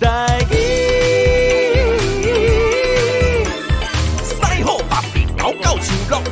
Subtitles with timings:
[0.00, 0.54] 台语，
[4.22, 6.22] 师好北平高高树落。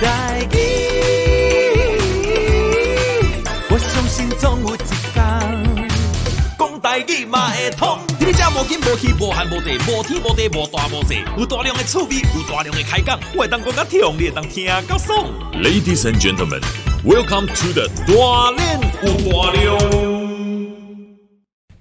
[0.00, 0.56] 台语，
[3.70, 4.84] 我相信总有一天，
[6.58, 7.98] 讲台语嘛会通。
[8.18, 15.24] 你这无紧无气无寒无热无天无地无大无小，有大量的趣味，有大量的开讲，我会当讲甲痛，你会当听甲爽。
[15.52, 16.62] Ladies and gentlemen,
[17.04, 20.07] welcome to the 大练有大量。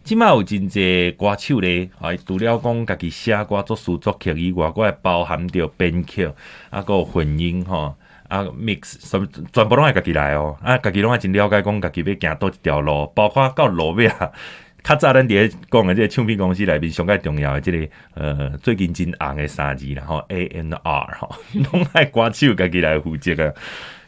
[0.07, 1.89] 今麦有真济歌手咧，
[2.25, 6.31] 除了讲家己写歌作词作曲以外，佫还包含着编曲，
[6.69, 7.93] 啊，有混音吼，
[8.29, 14.31] 啊，mix，什全部拢系家己来哦，啊，家己拢系真了解讲家己要行倒一条路，包括到路尾啊，
[14.81, 23.51] 较早咱伫咧讲嘅即个唱片公司内面上个重要嘅即个呃最近真红嘅三字啦，吼，A N R 吼， 拢系歌手家己来负责啊，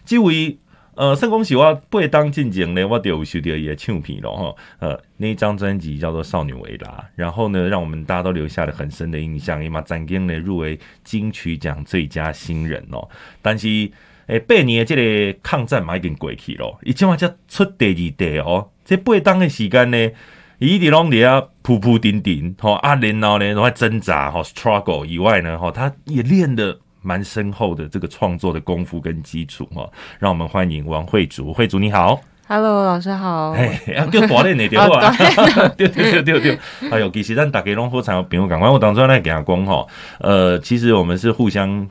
[0.06, 0.58] 即位。
[1.00, 4.56] 呃，算讲是我八当进前呢，我就有收到伊个唱片咯哈。
[4.80, 9.64] 呃，那张专辑叫做《少女维拉》，然后呢，让我们大家都留下了很深的印象。
[9.64, 13.08] 伊嘛曾经呢入围金曲奖最佳新人哦。
[13.42, 13.90] 但是
[14.28, 14.94] 诶，八年的这
[15.32, 18.70] 个抗战嘛已经过去咯，伊今嘛才出第二代哦。
[18.84, 20.12] 这八当的时间呢，
[20.58, 26.78] 伊伫拢伫啊铺铺顶顶吼啊，然后呢，都还挣扎吼 struggle 以外呢，吼，他也练的。
[27.02, 31.54] 蛮深厚的这个创作的功夫跟基础哈，让我们欢迎王慧竹。
[31.54, 33.52] 慧竹你好，Hello 老师好。
[33.52, 35.16] 哎，要叫锻炼的对吧？
[35.78, 36.60] 对对对对对。
[36.92, 39.86] 哎呦，其实咱大家拢非常有朋友赶快，我当初来给他讲哈，
[40.20, 41.88] 呃，其实我们是互相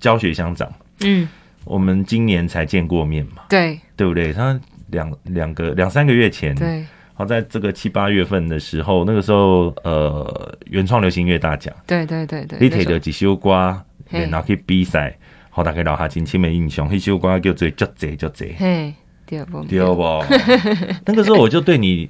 [0.00, 0.70] 教学相长。
[1.04, 1.28] 嗯，
[1.64, 3.42] 我们今年才见过面嘛？
[3.48, 4.32] 对，对不对？
[4.32, 13.78] 他两两个两三个月前，对，好，在这个七八月份的时候，那个时候呃，原创流行音乐大奖，对对对对，你提的几首歌。
[14.10, 15.16] 然后去比赛，
[15.50, 16.88] 互大家留下真深的印象。
[16.90, 18.94] 迄首歌叫做《足济足济》，嘿，
[19.26, 19.62] 对不？
[19.64, 20.24] 对不？
[21.06, 22.08] 那个时候我就对你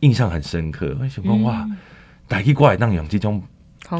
[0.00, 0.96] 印象很深刻。
[1.00, 1.66] 我想讲哇，
[2.26, 3.42] 大家过来当用这种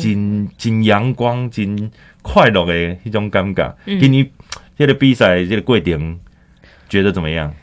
[0.01, 1.91] 真真阳光、真
[2.23, 2.73] 快乐的
[3.05, 3.77] 迄种感觉。
[3.85, 4.31] 给你
[4.77, 6.19] 这个比赛这个过程，
[6.89, 7.55] 觉得怎么样？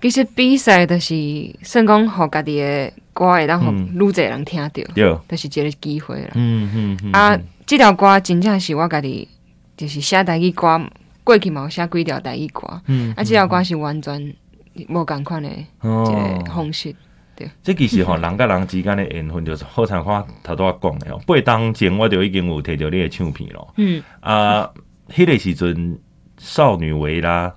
[0.00, 1.14] 其实比赛就是
[1.62, 6.30] 算讲好家己的歌会当互愈侪人听到，对，就是一个机会了。
[6.34, 7.38] 嗯嗯啊。
[7.70, 9.28] 这条歌真正是我家己，
[9.76, 10.90] 就是写台语歌，
[11.22, 14.34] 过去嘛有写几条台语歌，嗯，啊，这条歌是完全
[14.88, 15.48] 无共款的
[15.80, 16.92] 这个方式，
[17.36, 17.48] 对。
[17.62, 21.20] 这其实吼，人甲人之间的缘分，就是好像我头拄仔讲的哦。
[21.24, 24.68] 八当前我就已经有摕到你的唱片咯，嗯啊，
[25.08, 25.96] 迄个时阵
[26.38, 27.54] 少女维拉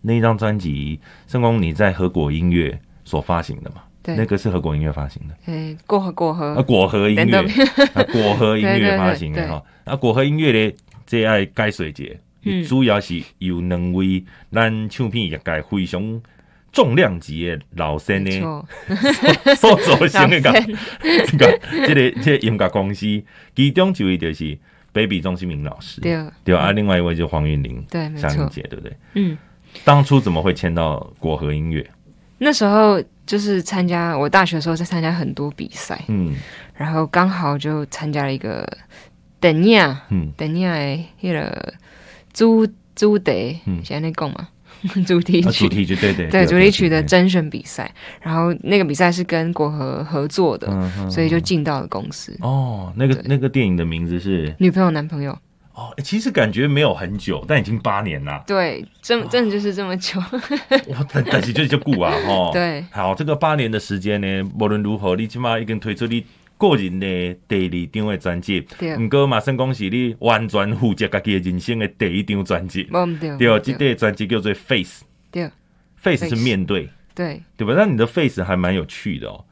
[0.00, 3.82] 那张专辑，是讲你在和果音乐所发行的嘛？
[4.02, 5.34] 对，那个是和果音乐发行的。
[5.46, 6.54] 哎，果和果和。
[6.54, 7.42] 啊，果和音乐，
[8.12, 9.62] 果和音乐发行的 哈。
[9.84, 10.74] 啊，果和音乐咧，
[11.06, 12.18] 最爱解水节，
[12.66, 16.22] 主要是有两位咱唱片业界非常
[16.72, 18.64] 重量级的老生呢，
[19.56, 20.40] 所组成的
[21.36, 23.22] 个，这个这个音乐公司，
[23.54, 24.56] 其中一位就是
[24.92, 26.16] Baby 钟新明老师，对。
[26.44, 28.96] 对啊，另外一位就是黄韵玲，对，没错，对不对？
[29.14, 29.36] 嗯，
[29.84, 31.84] 当初怎么会签到果和音乐？
[32.42, 36.34] 那时候就是参加我大学的时候在参加很多比赛，嗯，
[36.74, 38.66] 然后刚好就参加了一个
[39.38, 39.78] 电影，
[40.08, 41.74] 嗯，电影的那个
[42.32, 43.32] 朱朱德，
[43.66, 44.48] 嗯，现在在讲嘛，
[45.06, 47.92] 主题曲，主题曲，对对对，主题曲的甄选比赛，
[48.22, 52.34] 然后那个比赛是跟果和合作的，所以就进到了公司。
[52.40, 54.54] 哦，那个那个电影的名字是？
[54.58, 55.38] 女朋友男朋友。
[55.80, 58.44] 哦，其实感觉没有很久，但已经八年了。
[58.46, 60.20] 对，真真的就是这么久。
[60.92, 62.50] 哇，但但是就就顾啊， 哈。
[62.52, 66.22] 对，好，这个八年的时间呢，无论如何，你起码已经推出你
[66.58, 68.60] 个人的第二张的专辑。
[68.78, 68.94] 对。
[68.94, 72.82] 唔过嘛，算讲是你完全负责家己人生的第一张专辑。
[73.18, 73.38] 对。
[73.38, 75.04] 对，这张专辑叫做 Face。
[75.30, 75.50] 对。
[75.96, 76.90] Face 是面对。
[77.14, 77.40] 对。
[77.56, 77.72] 对吧？
[77.74, 79.46] 那你的 Face 还蛮有趣的哦。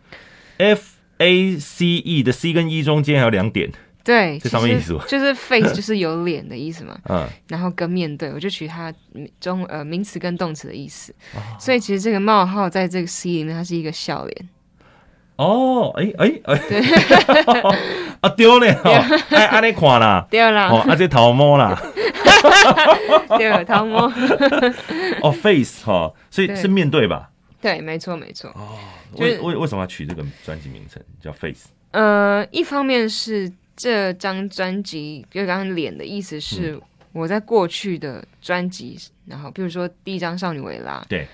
[0.59, 3.71] F A C E 的 C 跟 E 中间还有两点。
[4.09, 4.99] 对，这什么意思？
[5.07, 6.99] 就是 face 就是有脸的意思嘛。
[7.11, 8.91] 嗯，然后跟面对，我就取它
[9.39, 11.13] 中呃名词跟动词的意思。
[11.35, 14.49] 哦、所以其实这个冒号在这个 C 里面，它是一个笑脸。
[15.37, 16.81] 哦，哎哎 哎，对
[18.23, 18.67] 啊丢了，
[19.29, 21.79] 哎安尼看啦，对啦，哦，啊这头毛啦，
[23.37, 24.11] 对头毛。
[25.21, 27.29] 哦，face 哈，所以是面对吧？
[27.61, 28.49] 对，没错没错。
[28.55, 28.79] 哦，
[29.19, 31.69] 为为为什么要取这个专辑名称叫 face？
[31.91, 33.53] 呃，一方面是。
[33.79, 36.79] 这张专辑就刚刚脸的意思是
[37.13, 41.27] 我在过去的专辑，嗯、然后比如说第一张《少女维拉》，对，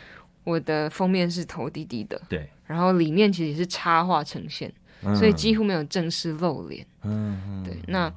[0.44, 4.70] 我的封面是头低低的，对，然后里面其实是插画呈现，
[5.02, 7.74] 嗯、所以几乎没有正式露脸，嗯，对。
[7.86, 8.12] 那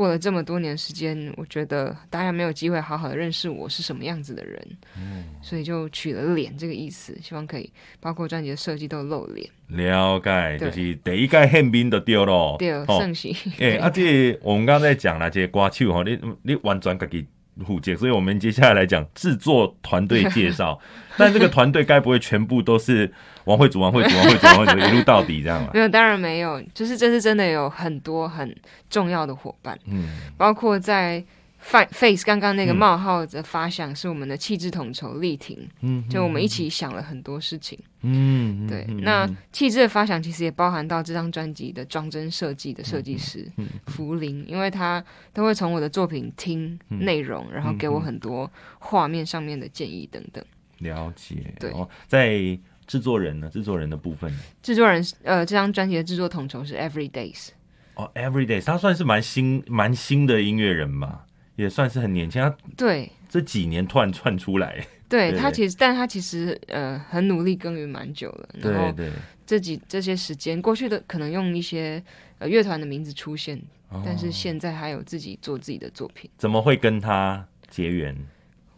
[0.00, 7.70] 过了这么多年时间，我觉得大家没有机会好好的认识我是什么样子的人，嗯，所以就取了“脸”这个意思，希望可以
[8.00, 9.46] 包括专辑的设计都露脸。
[9.68, 13.36] 了解，就是第一届宪兵都丢咯，对，盛行。
[13.58, 17.26] 哎，啊，这 我们刚刚在讲了这些歌手哈，你你完全自己
[17.66, 20.80] 负责，所以我们接下来来讲制作团队介绍。
[21.18, 23.12] 但这个团队该不会全部都是
[23.44, 25.70] 王慧祖、王慧祖、 王慧祖、王慧祖一路到底这样吗？
[25.74, 26.60] 没有，当然没有。
[26.74, 28.54] 就是这次真的有很多很
[28.88, 31.24] 重要的伙伴，嗯，包括在
[31.62, 38.86] Face 刚刚那个冒号的发想是我们的气质统筹丽婷，嗯，就我们一起想了很多事情，嗯，对。
[39.02, 43.46] 那气质的发想其实也包含到这张专辑的装帧设计的设计师
[43.88, 45.04] 福林，因为他
[45.34, 50.42] 都会从我的作品听内容，然后给我很多画面上面的建议等等。
[50.78, 51.70] 了解，对，
[52.06, 52.58] 在
[52.90, 53.48] 制作人呢？
[53.52, 54.28] 制作人的部分，
[54.60, 57.50] 制作人呃，这张专辑的制作统筹是 Everydays。
[57.94, 62.42] 哦，Everydays，他算是蛮新、蛮新的音乐人吧，也算是很年轻。
[62.42, 68.48] 他对这几年突然窜出来，对，对他其实，但他其实呃很努力耕耘蛮久了。
[68.54, 69.12] 然后对对，
[69.46, 72.02] 这几这些时间过去的，可能用一些
[72.40, 73.56] 呃乐团的名字出现，
[73.90, 76.28] 哦，但是现在还有自己做自己的作品。
[76.36, 78.16] 怎么会跟他结缘？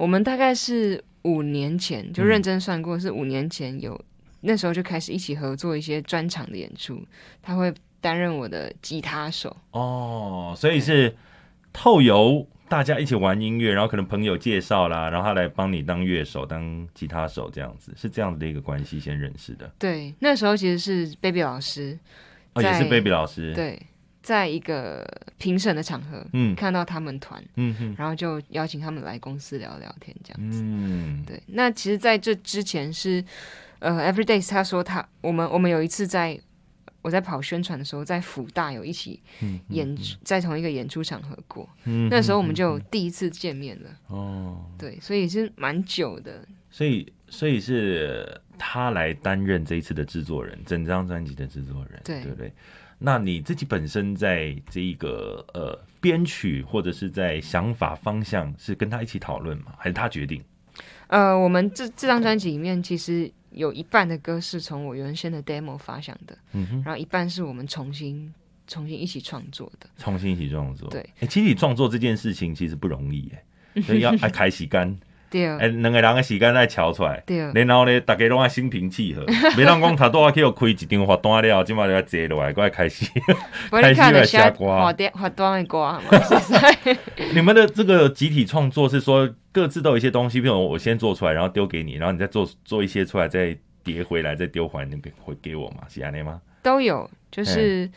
[0.03, 1.03] 我们大概是。
[1.25, 4.05] 五年前就认真算过，是五年前有、嗯、
[4.41, 7.01] 那时候就开始一起合作一些专场的演出，
[7.41, 11.15] 他会担任我的吉他手哦，所以是
[11.73, 19.73] 透由大家一起玩音乐，然后可能朋友介绍啦，然后他来帮你当乐手、当吉他手这样子，是这样子的一个关系先认识的。
[19.79, 21.97] 对，那时候其实是 Baby 老师，
[22.55, 23.81] 哦，也是 Baby 老师，对。
[24.23, 25.05] 在一个
[25.37, 31.43] 评审的场合，嗯，看到他们团，嗯哼，然后就邀请他们来公司聊聊天，这样子，嗯，对。
[31.49, 33.25] 那其实，在这之前是，
[33.81, 36.41] 呃，Everydays 他说他我们我们有一次在
[37.03, 39.21] 我在跑宣传的时候，在福大有一起
[39.71, 52.53] 演，嗯、在同一个演出场合过，嗯，那时候我们就第一次见面了，哦，对，所以是蛮久的，所以所以是他来担任这一次的制作人，整张专辑的制作人，对，对不对？
[53.05, 59.75] 那你自己本身在这一个呃编曲或者是在想法方向是跟他一起讨论吗？
[59.77, 60.43] 还是他决定？
[61.09, 68.33] 呃，我们这这张专辑里面其实有一半的歌是从我原先的 demo 发想的，嗯哼，然后一半是我们重新
[68.67, 70.89] 重新一起创作的，重新一起创作。
[70.89, 73.31] 对，哎、欸，其实你创作这件事情其实不容易，
[73.75, 74.99] 哎， 所以要爱开时间。
[75.33, 79.25] 对，哎，两个人的时间来敲出来，对，然后呢，大家拢爱心平气和，
[79.57, 83.07] 没人讲他多去开一张罚单了，今嘛就要坐落来，过来开始，
[83.71, 85.99] 开始来写歌，罚单罚单的歌。
[87.35, 95.79] 你们的这个集体创作是说各自都有一些东西，比如我先做出来，然后丢给你，然后你再做做一些出来，再叠回来，再丢回来，那个会给我吗？
[95.89, 96.43] 是安尼吗？
[96.63, 97.91] 都有，就是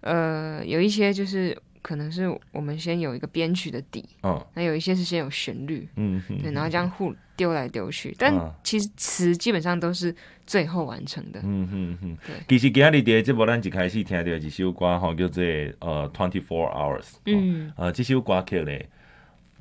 [0.00, 1.56] 呃，有一些就是。
[1.82, 10.14] 可能是我们先有一个编曲的底，嗯，那有一些是先有旋律，嗯，对，然后这样互丢来丢去，但其实词基本上都是
[10.46, 12.34] 最后完成的，嗯嗯嗯，对。
[12.48, 15.42] 其实今日的节目咱一开始听到一首歌吼，叫做
[15.78, 18.88] 呃 Twenty Four Hours，嗯，呃，这首歌曲咧，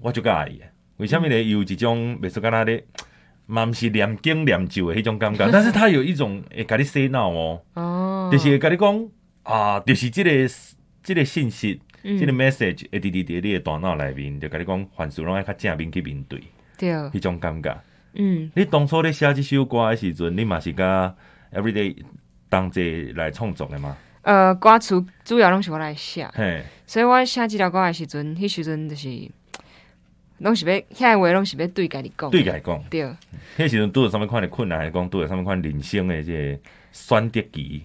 [0.02, 0.62] 我就介意，
[0.98, 1.42] 为什么呢？
[1.42, 2.82] 有一种袂说干那的，
[3.46, 9.10] 嘛不是念经念咒的迄种感觉， 但是他有一种会甲你洗脑哦，哦，就是会甲你讲
[9.44, 10.54] 啊，就是这个
[11.02, 11.80] 这个信息。
[12.18, 16.42] 这个 message 会直直在你的大脑里面，就跟你讲，凡事拢爱较正面去面对，
[16.78, 17.82] 对，迄种感觉。
[18.14, 21.16] 嗯，你当初咧写这首歌的时阵，你嘛是甲
[21.54, 21.96] everyday
[22.50, 23.96] 同齐来创作的吗？
[24.22, 29.30] 呃，歌词主要拢是我来写，嘿，所以我写这条歌的时阵，迄时阵就是
[30.40, 33.04] 拢是要，遐个话拢是要对家己讲，对家己讲，对。
[33.58, 36.60] 迄时阵拄着啥物款的困难，还是讲拄着啥物款人生的这个
[36.92, 37.84] 选择期。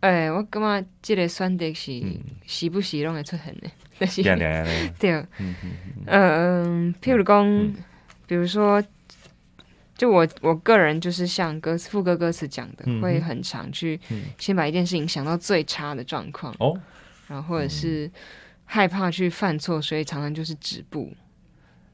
[0.00, 2.02] 哎、欸，我感觉这个选择是
[2.46, 4.22] 时不时拢会出现的， 但是
[4.98, 5.54] 对，嗯
[6.06, 7.74] 嗯，譬如讲、嗯，
[8.26, 8.82] 比如说，
[9.96, 13.98] 就我我个人就是像歌词副歌歌词讲的、嗯，会很常去
[14.38, 16.78] 先把一件事情想到最差的状况哦，
[17.26, 18.10] 然后或者是
[18.64, 21.12] 害怕去犯错，所以常常就是止步。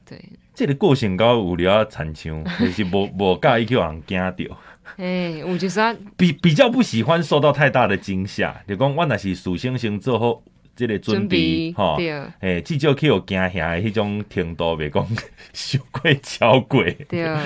[0.05, 0.21] 对，
[0.53, 4.57] 这个个性高有聊残像，就是无 无介意去让人惊到。
[4.97, 8.55] 哎，我就是啊，比比较不喜欢受到太大的惊吓。
[8.67, 10.41] 就讲我那是属星星做好
[10.75, 11.97] 这个准备哈，
[12.39, 15.07] 哎，至少去有惊吓的迄种程度，别讲
[15.53, 16.91] 小鬼超鬼。
[17.07, 17.41] 对 啊，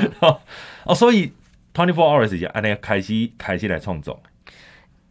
[0.86, 1.32] 哦，所以
[1.74, 4.22] twenty four hours 就安尼开始开始来创作。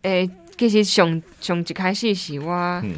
[0.02, 0.28] 诶，
[0.58, 2.52] 其实上上一开始是我，
[2.84, 2.94] 嗯、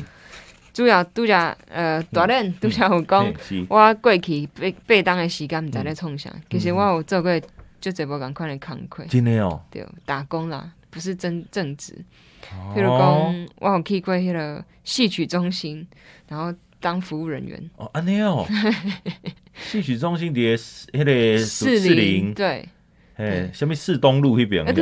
[0.73, 3.33] 主要拄只呃大人拄只有讲，
[3.69, 7.41] 我过去八八当的时间毋知咧创啥，其实我有做过。
[7.81, 11.95] 就这波赶快来慷慨，真的哦，对，打工啦，不是真正职。
[12.75, 15.87] 譬如讲，我有去过迄个戏曲中心，
[16.29, 17.71] 然后当服务人员。
[17.77, 18.47] 哦，安尼哦，
[19.57, 22.69] 戏曲中心的迄个四零，对，
[23.17, 24.73] 哎，什么四东路那边的。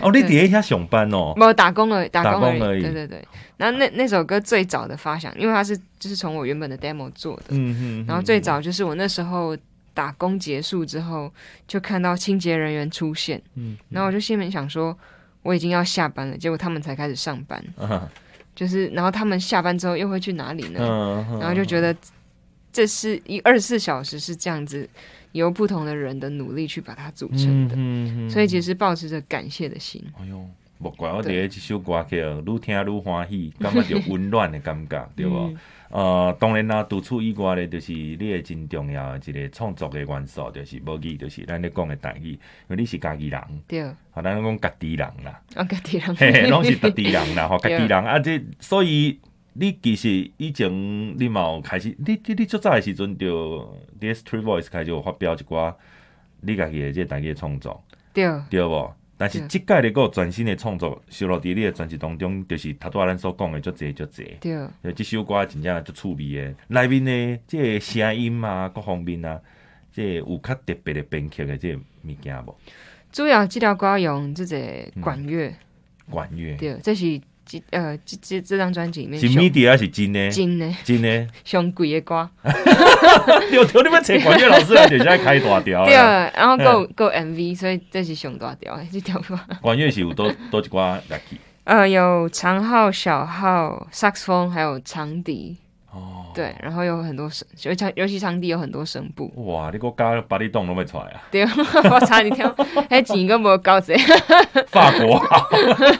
[0.00, 1.32] 哦，你底下上班哦？
[1.36, 2.82] 没有打工而已，打工而已。
[2.82, 3.26] 对对对。
[3.56, 7.44] 然后那那首歌最早的发想，因为它是就是从我原本的 demo 做的。
[7.50, 8.06] 嗯哼。
[8.06, 9.56] 然后最早就是我那时候
[9.94, 11.32] 打工结束之后，
[11.66, 13.40] 就看到清洁人员出现。
[13.54, 13.76] 嗯。
[13.88, 14.96] 然后我就心里面想说，
[15.42, 17.62] 我已经要下班了，结果他们才开始上班。
[18.54, 21.24] 就是，然后他们下班之后又会去哪里呢？
[21.40, 21.96] 然后就觉得
[22.72, 24.88] 这是一二十四小时是这样子。
[25.32, 30.04] 由不同的人的努力去把它组成的，嗯嗯嗯、所以其实抱持着感谢的心。
[30.20, 30.46] 哎呦，
[30.76, 35.56] 莫怪我第一首歌曲，愈听愈欢喜，感觉就温暖的感觉， 对不？
[35.92, 48.04] 嗯、呃，当然啦，独处以外咧，就是你诶真重要的一个创作的元素，就是无语，就是咱咧讲的台语，因为你是家己人，对，好，咱讲家己人啦，啊，家己人，嘿嘿，拢是家己人啦， 吼，家己人。
[48.04, 49.20] 啊，这所以。
[49.54, 50.72] 你其实以前
[51.18, 53.60] 你嘛有开始，你你你最早的时阵就
[54.00, 55.74] DS Three Voice 开始有发表一寡
[56.40, 57.84] 你家己的这台语创作，
[58.14, 58.24] 对。
[58.48, 58.94] 对无？
[59.22, 69.40] 但是即届的个全新的创作收录伫你的专辑当中，就是头拄仔咱所讲的足侪足侪，对，即首歌真正足趣味的，内面的即个声音啊，各方面啊，
[69.92, 72.56] 即个有较特别的编曲的即个物件无？
[73.12, 75.54] 主要即条歌用即个管乐，
[76.10, 77.20] 管乐，对，这是。
[77.70, 80.30] 呃，这这这张专辑里面是米迪还是真的？
[80.30, 82.28] 真的，真的，上贵的歌。
[83.52, 85.84] 有条你们找管乐老师来，就在开大条。
[85.86, 89.38] 对，然后够够 MV，所以这是上大条的这条歌。
[89.60, 91.38] 管乐是有多多一挂乐器？
[91.64, 95.56] 呃，有长号、小号、萨克斯风，还有长笛。
[95.92, 99.30] 哦，对，然后有很多声，尤其尤其场地有很多声部。
[99.44, 101.22] 哇，你个加把你洞都没出来啊？
[101.30, 101.42] 对，
[101.90, 102.50] 我差点跳，
[102.88, 103.92] 还钱个无够济。
[104.68, 105.46] 法国啊？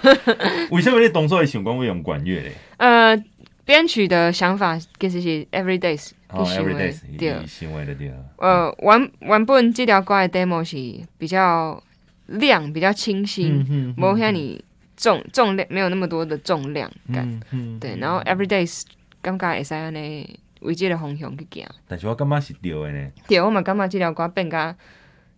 [0.73, 2.53] 为什么你动作会想讲会用管乐嘞？
[2.79, 3.23] 呃，
[3.67, 8.11] 编曲的想法其实是 Everydays，哦，Everydays，对，行为的对。
[8.39, 10.77] 呃，原原本这条歌的 demo 是
[11.19, 11.83] 比较
[12.29, 14.65] 亮，比较清新，没有像你
[14.97, 17.41] 重重量没有那么多的重量感。
[17.51, 18.85] 嗯，对，然后 Everydays。
[19.23, 23.11] 感觉会使安尼为即个方向去行，但是我感觉是对的呢。
[23.27, 24.77] 对，我嘛感觉即条歌变甲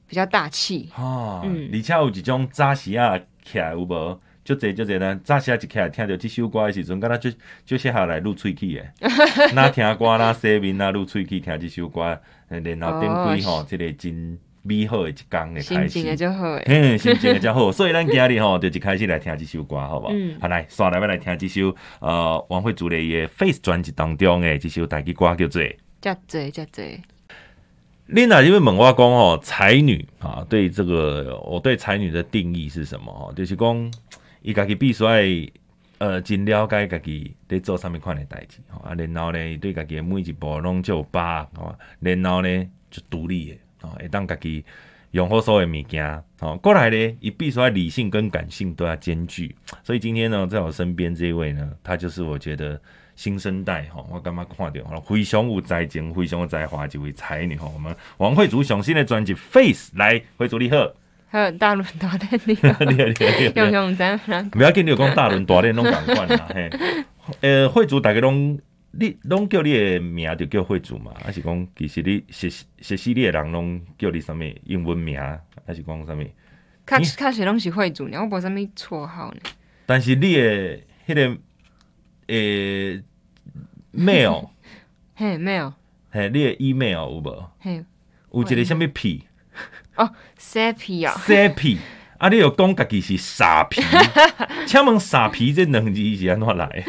[0.09, 0.88] 比较大气。
[0.93, 4.19] 哈，嗯，而且有一种早时啊起来有无？
[4.45, 7.31] 就这就这呢，早时啊一起来听到这首歌的时阵，敢若就
[7.64, 8.85] 就写下来录喙齿的。
[9.55, 14.38] 那听歌那洗面那录喙齿听这首歌，然后点开吼，这个真。
[14.66, 17.71] 美好的一天的开始，心情也就好，嘿，心情也就好。
[17.73, 20.12] 所以咱今日吼就一开始来听这首歌，好不好？
[20.14, 22.97] 嗯，好来，刷来要来听这首呃王慧竹的
[23.28, 25.61] 《Face》专辑当中的这首台语歌叫做
[26.00, 26.83] 《遮济遮济》。
[28.06, 33.12] 你那因为问我讲哦，才女啊，对这个我对才女的定义是什么？
[33.12, 33.92] 哦，就是讲
[34.40, 35.23] 伊家己必须爱
[35.99, 43.56] 呃真了解家己在做啥物款的代志，啊，然后呢对家己的每一步拢就有把握，然后呢就独立的。
[43.85, 44.64] 哦，会当家己
[45.11, 46.05] 用好所有物件，
[46.41, 49.55] 哦，过来呢，伊必须要理性跟感性都要兼具。
[49.83, 52.81] 所以今天呢，在我身边这一位呢，他就是我觉得
[53.14, 57.71] 新生代哈，我感觉看到非常有才情、非常有才华一位才女哈。
[57.73, 60.91] 我们王慧竹上新的专辑《Face》来，慧竹你好，
[61.29, 64.19] 还有大轮大练你好，你好你好， 用用咱，
[64.50, 66.71] 不要紧，你有讲大轮大练拢共款啦嘿。
[67.41, 68.59] 呃，慧竹大家拢。
[68.99, 71.13] 你拢叫你的名就叫慧竹嘛？
[71.23, 72.49] 还是讲其实你学
[72.81, 75.19] 学习你的人拢叫你什么英文名？
[75.67, 76.25] 还是讲什么？
[76.87, 79.41] 较较实拢是慧竹，我无什物绰号呢。
[79.87, 81.39] 但是你的迄个
[82.29, 83.03] 诶
[83.93, 84.49] mail，
[85.17, 85.73] 嘿 mail，
[86.11, 87.51] 嘿你的 email 有无？
[87.61, 87.85] 嘿，
[88.33, 89.25] 有一个什物 p？
[89.97, 91.79] 哦，sappy 啊，sappy。
[92.25, 92.28] 啊！
[92.31, 93.83] 你又讲家己是傻皮，
[94.66, 96.83] 请问傻皮这两字是安怎来？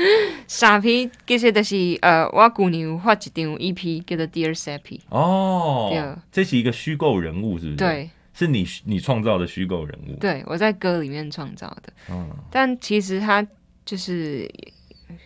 [0.48, 5.01] 傻皮其实就是呃，我旧年有发一张 EP 叫做 Dear Sappy。
[5.10, 7.75] 哦，对，这是一个虚构人物，是不是？
[7.75, 10.15] 对，是你你创造的虚构人物。
[10.22, 11.92] 对，我在歌里面创造的。
[12.10, 13.46] 嗯，但其实他
[13.84, 14.50] 就是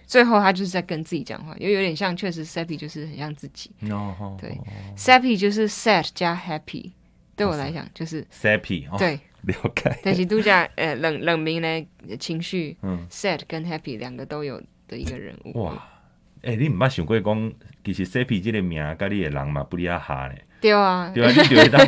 [0.07, 3.69] 最后他就是在跟自己讲话，又有点像，确实 Sappy 就是很像自己。
[3.91, 4.59] 哦，对
[4.97, 6.93] ，Sappy 就是 sad 加 happy，
[7.35, 8.89] 对我来讲就是 Sappy。
[8.97, 9.19] 对。
[9.43, 11.87] 了解， 但是度假呃冷冷明呢
[12.19, 15.63] 情绪，嗯，sad 跟 happy 两个都有的一个人物。
[15.63, 15.73] 哇，
[16.43, 17.53] 哎、欸，你毋捌想过讲，
[17.83, 20.35] 其实 Sappy 这个名，甲你的人嘛不离啊下呢？
[20.61, 21.79] 对啊，对啊，你就会当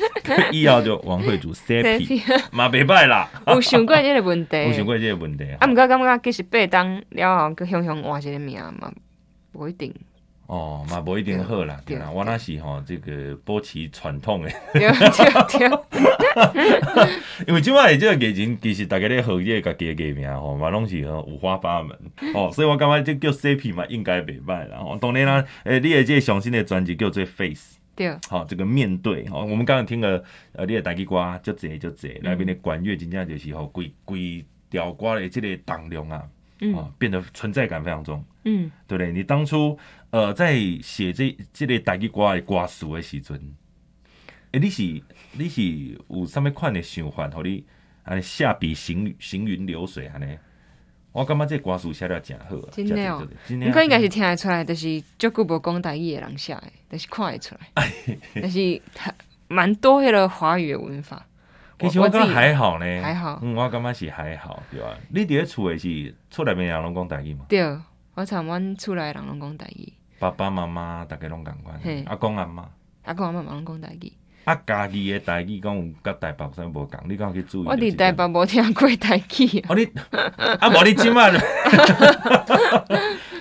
[0.50, 3.28] 以后就王慧竹 Sappy 嘛袂歹啦。
[3.48, 4.56] 有想过这个问题？
[4.64, 5.44] 有想过这个问题？
[5.60, 8.92] 啊，毋过感觉其实八当了后，佮雄雄换一个名嘛，
[9.52, 9.94] 不一定。
[10.46, 14.88] 哦，嘛不一定好啦，对啦，我那是吼这个保持传统的，对。
[14.90, 15.68] 对
[16.52, 17.10] 对，
[17.48, 21.98] 因为即摆这个艺人其实大家咧学业家己个艺名吼，嘛拢是五花八门。
[22.34, 24.78] 哦，所以我感觉这叫 CP 嘛，应该袂歹啦。
[24.78, 30.22] 吼，当然啦，诶，你的这个上新的专辑叫做 Face，对，好，这个面对，哦，我们刚刚听了，
[30.52, 36.22] 呃，你的台语歌就这就这，那边的管乐真正就是吼，规规条歌的这个重量啊，
[36.72, 39.12] 哦，变得存在感非常重，嗯，对不对？
[39.12, 39.78] 你当初。
[40.10, 43.36] 呃，在写这这个台语歌的歌词的时阵，
[44.52, 45.02] 诶、欸，你是
[45.32, 47.64] 你是有啥物款的想法，互你
[48.04, 50.38] 安尼下笔行行云流水安尼？
[51.10, 53.26] 我感觉这歌词写得真好，真的哦。
[53.48, 57.92] 你可应该是听得出来，就是足久无讲台语的人写的，就是看得出来，
[58.40, 58.80] 但是
[59.48, 61.26] 蛮多迄个华语的文法。
[61.78, 63.38] 其实我觉得还好呢，还好。
[63.42, 64.88] 嗯，我感觉是还好，对吧？
[65.08, 67.44] 你伫咧厝诶是厝内面人拢讲台语嘛？
[67.48, 67.62] 对，
[68.14, 69.92] 我从阮厝内人拢讲台语。
[70.18, 72.68] 爸爸妈妈大家拢共款，阿公阿妈，
[73.02, 74.12] 阿公阿妈嘛拢讲台语。
[74.44, 77.66] 啊，家己诶台语讲有甲台北啥无共，你敢去注意？
[77.66, 79.64] 我伫台北无听过台语。
[79.68, 79.84] 哦，你
[80.60, 81.28] 啊无你即马，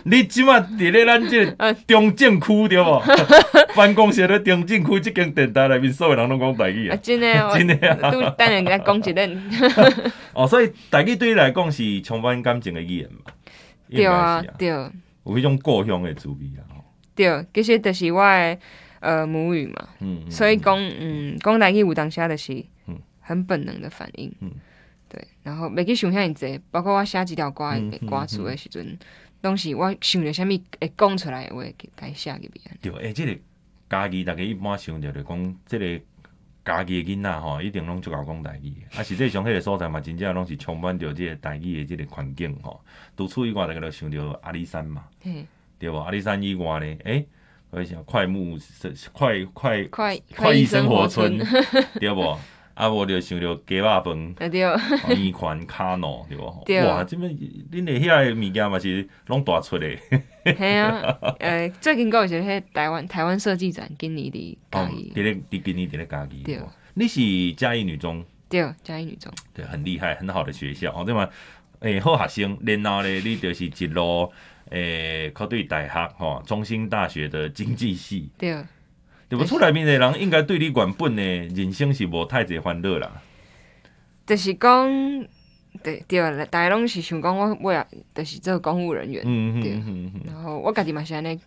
[0.05, 3.01] 你即马伫咧咱即个 中正区对无？
[3.75, 6.95] 办公室咧中正区即间电台内面，所有人拢讲台语啊！
[7.01, 7.75] 真的，真的，
[8.11, 9.51] 都等人家讲一轮。
[10.33, 13.31] 哦，所以台语对你来讲是充满感情的语言嘛？
[13.89, 14.67] 对啊，对。
[14.69, 16.67] 有迄种故乡的滋味啊！
[17.15, 18.57] 对，其实就是我的
[18.99, 22.61] 呃母语嘛，嗯，所以讲嗯讲台语有当下就是
[23.21, 24.51] 很本能的反应，嗯，
[25.07, 28.97] 对，然后袂去想遐尔济，包括我写几条歌的歌词的时阵，
[29.43, 31.63] 拢是我想着啥物会讲出来的话，
[31.95, 32.51] 该写入去。
[32.81, 33.37] 对，诶、欸，这个
[33.89, 36.01] 家己大家一般想着就讲，这个
[36.65, 42.79] 家己的囡仔吼，一定拢足够讲台语，啊，实际上迄个所在嘛，真正拢是充满着即个台语的即个环境吼。
[43.15, 45.03] 独处以外，大家就想着阿里山嘛。
[45.77, 45.97] 对无？
[45.97, 46.97] 阿里山以外咧？
[47.03, 47.27] 诶、欸，
[47.71, 51.37] 我想快木生快快快快意生活村，
[51.99, 52.37] 对不？
[52.73, 56.45] 啊，无就想着鸡肉饭，对，圆环卡诺，对不？
[56.87, 57.31] 哇，即边
[57.71, 59.95] 恁的遐个物件嘛是拢大出的。
[60.45, 61.01] 系啊，
[61.39, 66.43] 呃，最近有一个台湾台湾设计展，今年伫嘉义，伫咧伫今年伫咧嘉义。
[66.43, 66.59] 对，
[66.95, 68.25] 你是嘉义女中？
[68.49, 71.29] 对，嘉义女中，对，很厉害，很好的学校哦，对嘛？
[71.79, 74.31] 诶、欸，好学生，然后咧，你就是一路。
[74.69, 78.63] 诶，考对大学吼，中兴大学的经济系，对，
[79.37, 79.45] 对不？
[79.45, 83.21] 厝内面的人应该对你原本的人生是无太侪欢乐啦。
[84.25, 84.87] 就是讲，
[85.81, 90.11] 对对，大家拢是想讲我未来就是做公务人员，嗯对嗯。
[90.25, 91.39] 然后我家己嘛是安尼，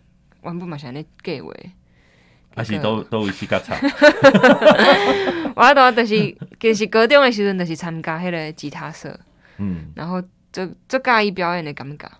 [0.43, 1.51] 原本嘛是安尼计划。
[2.55, 3.77] 还是都都有去甲唱。
[5.55, 9.15] 我都就是，其实高中的时阵就是参加迄个吉他社，
[9.57, 10.19] 嗯，然后
[10.51, 12.11] 做做介意表演的感觉。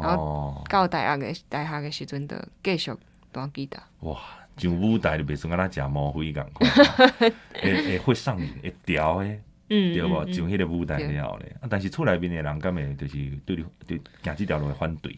[0.00, 2.92] 然后到大学的大学的时阵，就继续
[3.32, 3.82] 弹吉他。
[4.00, 4.18] 哇，
[4.56, 7.30] 上舞台就袂算敢若食魔鬼咁快，
[7.62, 10.32] 会会会上瘾，会调诶，对无？
[10.32, 11.56] 上迄个舞台了咧。
[11.68, 13.14] 但是厝内面的人，敢会就是
[13.46, 15.16] 对你对行即条路会反对。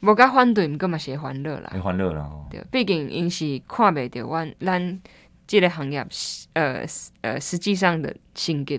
[0.00, 1.70] 无甲反对，毋过嘛是会欢乐啦。
[1.72, 2.30] 会欢乐啦。
[2.50, 5.00] 对，毕竟因是看袂着阮咱
[5.46, 6.06] 即个行业，
[6.54, 6.86] 呃
[7.20, 8.76] 呃，实际上的性格。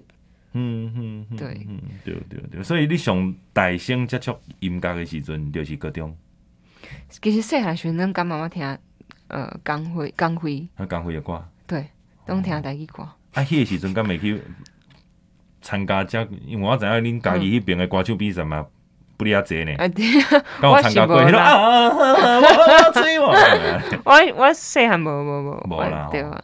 [0.54, 6.18] 嗯嗯，嗯，对，嗯对对对，所以你上大声接触音乐的时阵，就是高中。
[7.10, 8.78] 其实细汉时阵，感觉我听
[9.32, 11.88] 呃江辉江辉，啊江辉的歌，对，
[12.28, 13.04] 拢听台语歌。
[13.34, 14.42] 啊，迄个时阵敢袂去
[15.62, 18.66] 参加遮，因为我知影恁家己迄边的歌手比赛嘛，
[19.18, 19.74] 不哩啊济呢。
[19.78, 20.06] 啊对，
[20.62, 21.16] 我参加过。
[24.04, 26.42] 我 我细汉无无无无啦，对啊，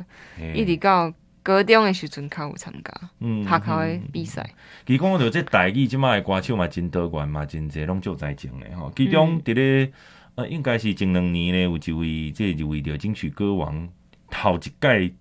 [0.54, 1.14] 一直到。
[1.44, 4.46] 高中的时阵，较有参加学校的比赛。
[4.86, 8.92] 其实讲到这台语，即马的歌手嘛真多元嘛，真侪拢就在前的吼。
[8.94, 9.90] 其中伫咧
[10.38, 13.90] 呃，应该是前两年呢，有一位即一位着金曲歌王，
[14.30, 15.12] 头一届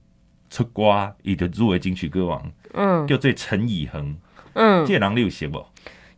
[0.50, 2.52] 出歌，伊就入围金曲歌王。
[2.74, 4.14] 嗯，叫做陈以恒。
[4.52, 5.66] 嗯，这个人你有识无？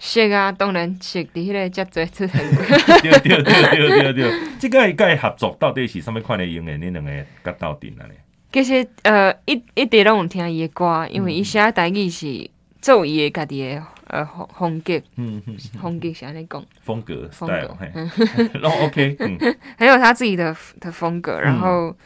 [0.00, 1.20] 熟啊，当然熟。
[1.20, 2.30] 伫迄个遮济出现。
[3.00, 6.72] 对对对对对对，这个甲伊合作到底是啥物款的用的？
[6.72, 8.14] 恁两个甲斗阵安尼？
[8.50, 17.76] 其实呃一一直拢有听伊的歌，因为伊写台语是做伊的家己的呃风风格，嗯嗯，风格是安尼讲，风格风格，
[18.58, 19.38] 拢 OK，嗯，
[19.78, 21.40] 很有他自己的的风格。
[21.40, 21.96] 然后、嗯、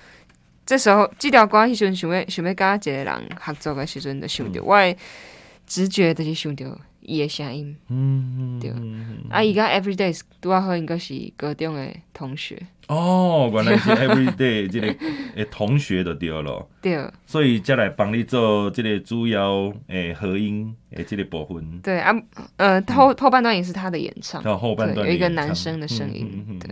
[0.67, 4.97] 这时候这条歌迄时阵想要想要跟一个人合作的时阵，就想着我的
[5.67, 6.79] 直觉就是想着。
[7.03, 8.71] 伊的声音，嗯，对，
[9.31, 12.61] 啊，伊个 Everyday 拄啊好，应该是高中的同学。
[12.89, 14.87] 哦，原来是 Everyday 即个
[15.35, 21.81] 诶同学就对了，对，所以才来帮你做即个主要诶合音诶即个部分。
[21.81, 22.15] 对啊，
[22.57, 26.71] 呃，后后半段也是他的演唱，后半段有一个男生的声音，对。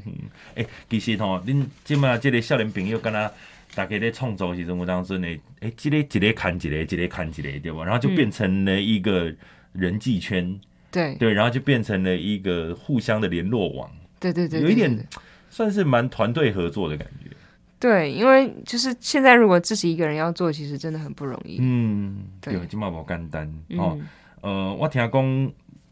[0.57, 3.31] 诶、欸，其实吼，恁即马即个少年朋友，敢若
[3.75, 7.85] 大家咧创作时阵，有当阵诶，哎，即个一个看一个，一个看一个，对吧？
[7.85, 9.33] 然后就变成了一个
[9.73, 15.07] 人际圈，嗯、对对，然后就变成了一个互相的联络网，对对对，有一点
[15.49, 17.31] 算是蛮团队合作的感觉。
[17.79, 21.57] 对，因为就是现在，如果自己一个人要做，其实真的很不容易。
[21.61, 23.51] 嗯，对，即马无简单。
[23.79, 23.99] 哦，
[24.43, 25.11] 呃，我听讲，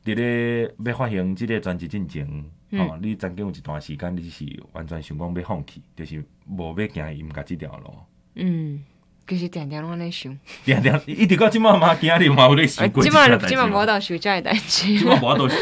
[0.04, 2.26] 伫咧要发行这个专辑进前，
[2.72, 7.94] 哦，你曾经有一段时间，你是完全想讲要放弃，就是无要行音乐这条路。
[8.34, 8.84] 嗯，
[9.28, 13.02] 其实定定拢咧想，定定一直到即满嘛，今日嘛有咧想过。
[13.02, 14.98] 即满即满无到休假的代志。
[14.98, 15.60] 即满无到想，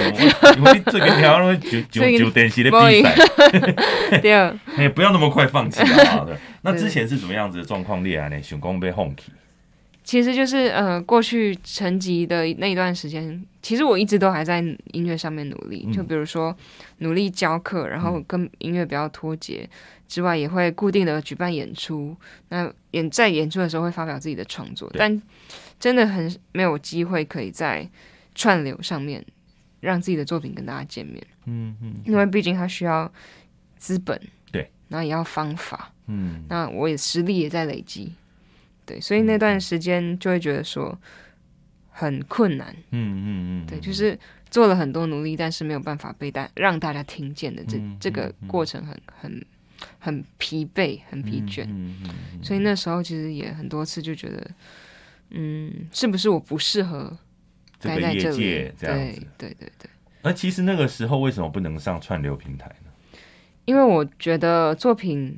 [0.57, 3.15] 因为最近听拢 就就就电视咧比赛。
[4.23, 4.33] 对，
[4.79, 6.27] 哎，不要那么快放弃啊！
[6.63, 8.05] 那之前是怎么样子的状况？
[8.05, 8.41] 你安尼？
[8.43, 9.33] 想讲被放弃。
[10.07, 14.61] 其实就是呃，过去沉寂的那一段时间，其实我一直都还在
[14.93, 15.83] 音乐上面努力。
[15.85, 16.57] 嗯、就比如说
[16.99, 19.69] 努力教课，然后跟音乐比较脱节
[20.07, 22.17] 之外，也会固定的举办演出。
[22.51, 25.21] 那演在演出的时候会发表自己的创作，但
[25.81, 27.91] 真的很没有机会可以在
[28.33, 29.27] 串流上面
[29.81, 31.21] 让自己的作品跟大家见面。
[31.47, 33.13] 嗯嗯，嗯因为毕竟它需要
[33.77, 34.17] 资本，
[34.53, 38.13] 对，然后也要方法，嗯，那我也实力也在累积。
[38.87, 40.97] 对，所以那段时间就会觉得说
[41.91, 43.27] 很困难，嗯嗯
[43.65, 44.19] 嗯，对，就是
[44.49, 49.47] 做了很多努力，但是没有办法被大让大家听见的这、嗯、这个过程很很
[49.99, 51.67] 很疲惫，很疲倦，
[52.43, 54.51] 所以那时候其实也很多次就觉得，
[55.31, 57.19] 嗯，是不是我不适合
[57.81, 58.71] 待在这里？
[58.79, 59.91] 这对对对对。
[60.23, 63.19] 而其实那个时候为什么不能上串流平台呢？
[63.65, 65.37] 因为我觉得作品，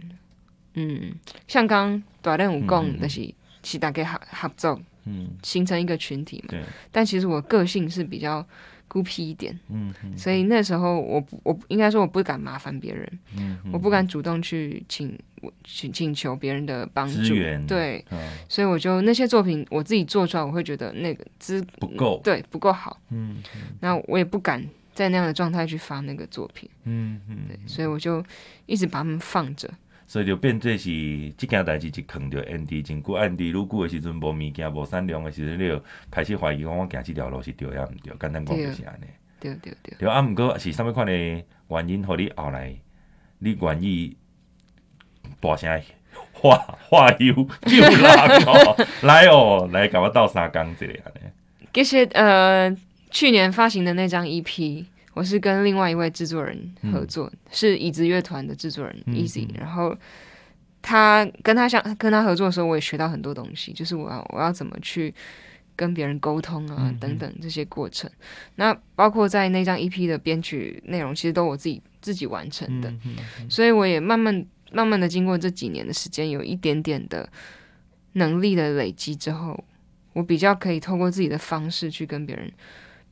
[0.75, 1.15] 嗯，
[1.47, 3.35] 像刚短练有讲的是。
[3.63, 6.49] 嗯是大家合合作，嗯，形成一个群体嘛。
[6.51, 6.63] 对。
[6.93, 8.47] 但其实我个性是比较
[8.87, 15.19] 孤僻一点，嗯，所以那时候我我应该说我不敢麻烦别人，嗯，我不敢主动去请
[15.65, 17.35] 请请求别人的帮助，
[17.67, 18.03] 对，
[18.49, 23.37] 所以我就那些作品我自己做出来，我会觉得那个资不够，对，不够好，嗯，
[23.81, 28.25] 那我也不敢在那样的状态去发那个作品，嗯嗯，对，所以我就
[28.65, 29.69] 一直把它们放着。
[30.09, 39.07] 所以就变做是这件代志，就扛着 Andy 真久，Andy 愈久的时阵无物件无产量的时阵，你就开始怀疑讲我行即条路是对抑毋对，简单讲就是安尼。
[39.39, 39.95] 对对对。
[39.99, 41.45] 对啊，毋过是啥物款的原
[41.87, 42.75] 因，互你后来
[43.39, 44.17] 你愿意
[45.41, 45.71] 大声
[46.33, 46.57] 话
[46.89, 51.21] 话又又来哦，来哦，来甲我斗三工这样的。
[51.71, 52.75] 其实呃，
[53.11, 54.87] 去年发行的那张 EP。
[55.19, 56.57] 我是跟另外一位制作人
[56.93, 59.93] 合作，嗯、是椅子乐团的制作人 Easy，、嗯、然后
[60.81, 65.13] 他跟他相跟他合作的时候，我也学到很多东西，就是我要我要怎么去
[65.75, 68.09] 跟别人沟通啊，嗯、等等这些过程。
[68.55, 72.95] 那包括在那张 EP 的编曲内容，其实都我自己自己完成的，
[73.51, 77.29] 所以我也慢慢慢慢的经过这几年的时间，有一点点的
[78.13, 79.65] 能力的累积之后，
[80.13, 82.53] 我比较可以透过自己的方式去跟别人。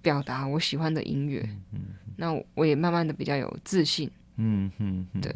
[0.07, 1.41] 表达我喜欢的音乐，
[1.73, 1.81] 嗯嗯、
[2.17, 4.09] 那我也慢慢的比较有自信。
[4.37, 5.35] 嗯嗯，嗯对。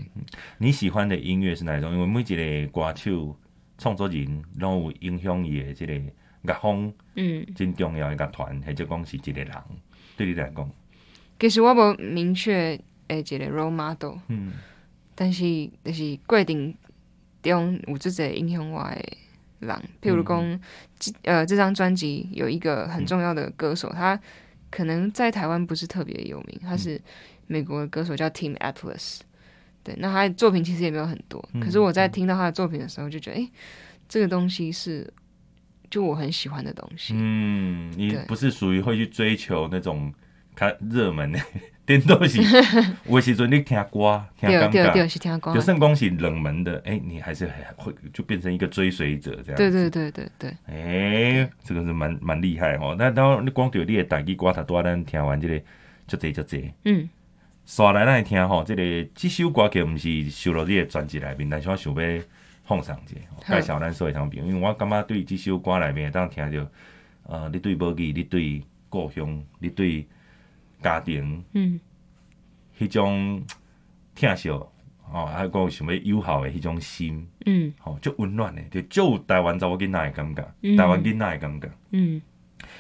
[0.59, 1.93] 你喜欢的音乐是哪一种？
[1.93, 3.37] 因为每一个歌手
[3.77, 6.01] 创作人拢有影响伊的这个
[6.43, 9.53] 乐风，嗯，真重要的乐团，或者讲是一个人，
[10.17, 10.71] 对你来讲。
[11.41, 14.53] 其实我无明确诶一个 role model，嗯，
[15.17, 16.73] 但是就是过程
[17.43, 19.17] 中有这个影响我的
[19.59, 20.61] 人，譬如讲，嗯、
[21.23, 24.21] 呃，这张专辑有一个很重要的歌手，嗯、他。
[24.71, 27.01] 可能在台湾不是特别有名，他是
[27.47, 29.19] 美国的歌手叫 Tim Atlas，
[29.83, 33.51] 对，那他的作品其实也没有很多，嗯、可是我在听到他的作品的时候，就觉得，哎、欸，
[34.09, 35.13] 这个东西是
[35.91, 37.15] 就我很喜欢的东西。
[37.17, 40.13] 嗯，你不是属于会去追求那种
[40.55, 41.41] 他热门的。
[41.91, 42.41] 点都是，
[43.09, 45.07] 有时阵你听歌，听感觉，
[45.53, 49.57] 就算讲是冷门的，哎、欸，你还是会就变成一个追随者这样。
[49.57, 50.51] 对对对对对。
[50.67, 52.95] 哎、欸，这个是蛮蛮厉害哦。
[52.97, 55.59] 那当你光对你的台语歌，他多咱听完这个，
[56.07, 56.73] 就这就这。
[56.85, 57.09] 嗯。
[57.67, 62.23] 刷来来听吼，这个这首歌曲毋是收录你的专辑内面，但是我想要
[62.65, 66.71] 放上去介绍咱所有朋友，因为我感觉对这首歌内面，当听着，
[67.25, 70.07] 呃，你对母语，你对故乡，你对。
[70.83, 71.79] 家庭，嗯，
[72.79, 73.43] 迄种
[74.15, 82.23] 疼惜哦，还有讲想要友好的迄种心，嗯，好，就温暖的，就就台湾查某囡仔的感觉，台湾囡仔的感觉，嗯，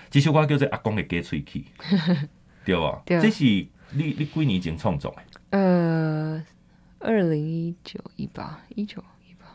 [0.08, 1.58] 这首歌叫做《阿公的假喙齿》，
[2.64, 3.02] 对吧？
[3.04, 5.58] 对，这是你你几年前创作的？
[5.58, 6.44] 呃，
[7.00, 9.46] 二零一九一八一九一八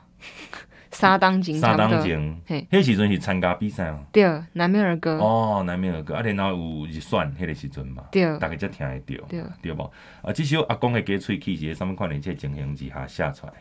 [1.05, 4.03] 三当前，三当前，嘿，迄时阵是参加比赛哦。
[4.11, 5.17] 对，南面儿歌。
[5.17, 8.03] 哦，南面儿歌，啊，然后有日选，迄个时阵嘛。
[8.11, 8.25] 对。
[8.39, 9.25] 大家才听会到。
[9.27, 9.43] 对。
[9.61, 9.91] 对无？
[10.21, 12.19] 啊，这首阿公的假喙齿是啥物款的？
[12.19, 13.53] 这情形之下写出来。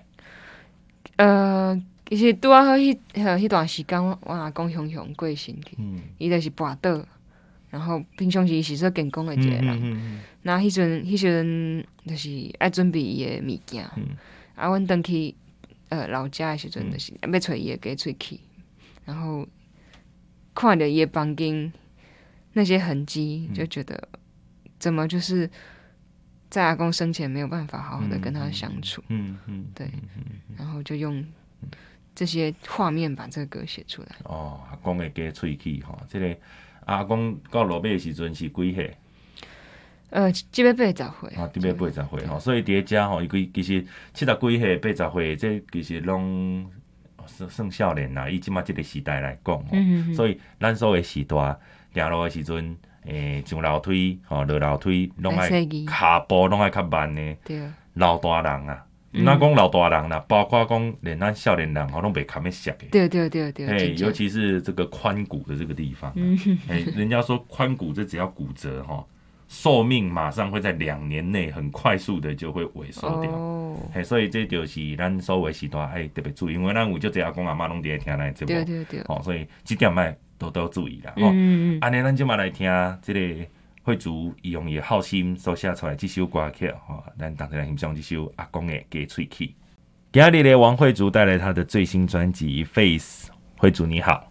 [1.17, 5.77] 呃，其实拄啊好迄迄段时间，我阿公雄雄过身去，
[6.19, 7.05] 伊就是跋倒，
[7.71, 12.29] 然后平常时是做健康的一个人，嗯、那迄阵迄阵就是
[12.59, 14.17] 爱准备伊的物件，嗯、
[14.55, 15.35] 啊，阮登去
[15.99, 18.39] 呃老家的时阵，就是要找伊的假喙齿，
[19.05, 19.47] 然后
[20.55, 21.73] 看着伊的房间
[22.53, 24.09] 那些痕迹，就觉得
[24.79, 25.51] 怎么就是。
[26.51, 29.91] 在阿公生前没有办法好好的跟他相处，嗯嗯，嗯对，
[30.57, 31.27] 然后就用
[32.15, 34.09] 这些画面把这个歌写出来。
[34.23, 36.39] 哦，阿公的假喙齿哈，这个
[36.85, 38.97] 阿公到落尾的时阵是几岁？
[40.15, 46.65] 呃，这边八十岁啊，这边八十岁吼，所以叠加吼，伊规其实七十几岁八十岁，这其实拢
[47.27, 48.29] 算算少年啦。
[48.31, 51.37] 伊即嘛即个时代来讲，吼嗯，所以咱所谓时代
[51.93, 52.77] 行路的时阵。
[53.07, 57.37] 诶、欸，上楼梯，吼、喔，落楼梯，拢爱骹步拢爱较慢的。
[57.45, 57.61] 对，
[57.93, 62.87] 老大人啊，那讲、嗯、老大人啦，包括讲连咱少年人，吼，拢袂堪咩摔的。
[62.91, 63.67] 对对对对。
[63.67, 69.05] 诶，尤其是这个髋骨的这个地方，诶、欸，人家说髋骨这只要骨折，哈，
[69.49, 73.31] 寿命马上会在两年内很快速的就会萎缩掉。
[73.31, 73.79] 哦。
[73.95, 78.49] 诶，所以这就是咱所谓时代爱特别注意，因为咱有就这样讲阿妈拢伫听咱节目。
[78.49, 79.01] 对对对。
[79.09, 80.17] 哦，所以这点卖。
[80.37, 81.79] 都都注意啦，吼、嗯！
[81.81, 82.69] 安尼，咱今嘛来听
[83.01, 83.47] 这个
[83.85, 87.01] 惠竹伊用伊好心所写出来这首歌曲，吼！
[87.17, 89.49] 咱大家来欣赏这首阿公的假喙齿。
[90.13, 93.31] 今日咧，王惠竹带来他的最新专辑《Face》。
[93.57, 94.29] 惠竹你好，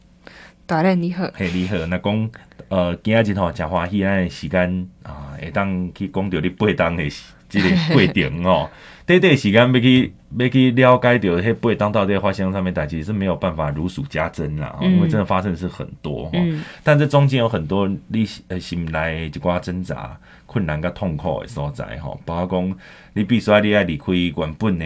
[0.66, 1.78] 大人你好，嘿你好。
[1.86, 2.32] 那讲
[2.74, 7.04] 呃，今日真吼真欢喜，咱时间啊，会当去讲到你八当的
[7.48, 8.68] 这个过程哦。
[9.06, 16.32] 短短时间要去要去了解到，迄八当到底发生上面代志是没有办法如数家珍啦，嗯、因为真的发生的是很多哈。
[16.34, 22.20] 嗯、但这中间有很多你呃心内一寡挣扎、困难跟痛苦的所在吼。
[22.26, 22.76] 包括讲
[23.14, 24.86] 你必须要你爱离开原本的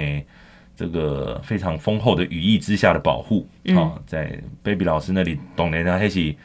[0.76, 6.36] 这个非常丰厚的羽翼之下的保护，好、嗯，在 Baby 老师那里，当然啊，还是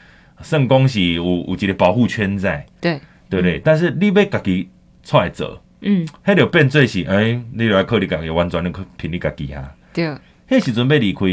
[0.43, 3.59] 圣恭喜有有一个保护圈在，对对不对？
[3.59, 4.69] 嗯、但是你要家己
[5.03, 5.61] 出来走。
[5.85, 9.75] 嗯，迄就变做是，哎、欸，你来靠你家己完全的凭你家己啊。
[9.93, 10.07] 对，
[10.49, 11.27] 迄时阵要离开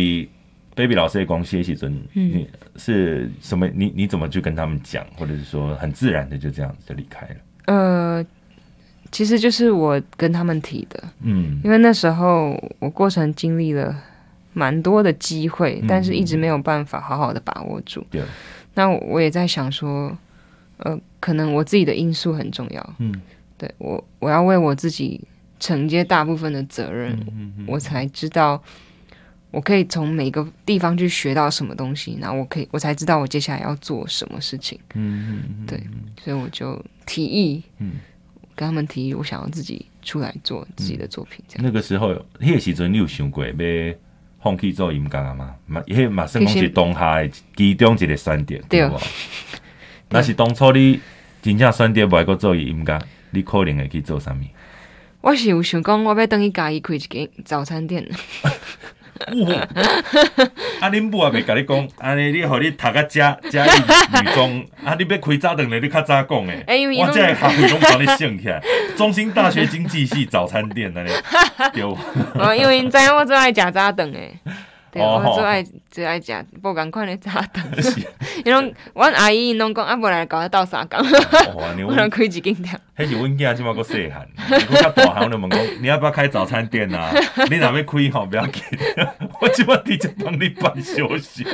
[0.75, 3.67] Baby 老师的公司的时阵，嗯，是什么？
[3.75, 7.35] 你你怎么去跟他们讲，或者是说很自然的就这样子就离开了？
[7.65, 8.25] 呃，
[9.11, 13.95] 其实就是我跟他们提的，嗯，因为那时候我过程经历了
[14.53, 18.05] 蛮多的机会，但是一直没有办法好好的把握住。
[18.09, 18.27] 对、嗯，
[18.73, 20.15] 那我也在想说，
[20.77, 23.21] 呃，可能我自己的因素很重要，嗯。
[23.59, 25.19] 对我，我要为我自己
[25.59, 28.63] 承接大部分的责任，嗯嗯嗯、我才知道
[29.51, 34.79] 我可以从每个地方去学到什么东西，然后我可以，我才知道我接下来要做什么事情。
[34.93, 35.77] 嗯对，
[36.23, 37.95] 所以我就提议，嗯、
[38.55, 41.43] 跟他们提议，我想要自己出来做自己的作品。
[41.45, 43.51] 这样、嗯、那个时候，那个时阵你有想过要
[44.41, 48.99] 放弃做音乐嘛嘛迄嘛算讲是东海其中一个选择，对无？
[50.09, 50.99] 若 是当初你
[51.41, 52.99] 真正选择不爱做音乐。
[53.31, 54.37] 你可能会去做啥物？
[55.21, 58.03] 我是有想讲，我要等于家己开一间早餐店。
[60.79, 63.69] 啊，恁母也袂甲你讲， 安尼你互你读个遮遮 女
[64.33, 66.63] 中，啊，你要开早顿咧，你较早讲诶。
[66.67, 68.61] 欸、我这下学费拢帮你省起来。
[68.95, 71.09] 中兴大学经济系早餐店安尼，
[71.73, 71.83] 对。
[71.83, 74.33] 哦，因为因知影我最爱食早顿诶。
[74.91, 77.63] 对，我最爱最爱食无共款的早顿。
[78.45, 80.99] 因为 阮阿姨拢讲啊，无来搞到三工，
[81.87, 82.79] 我能开一间店。
[82.97, 84.27] 迄是阮囝即马个细汉，
[84.69, 87.09] 我较大汉，我问讲，你要不要开早餐店啊？
[87.49, 88.61] 你若要开吼，不要紧，
[89.39, 91.45] 我即马直接帮你办休息。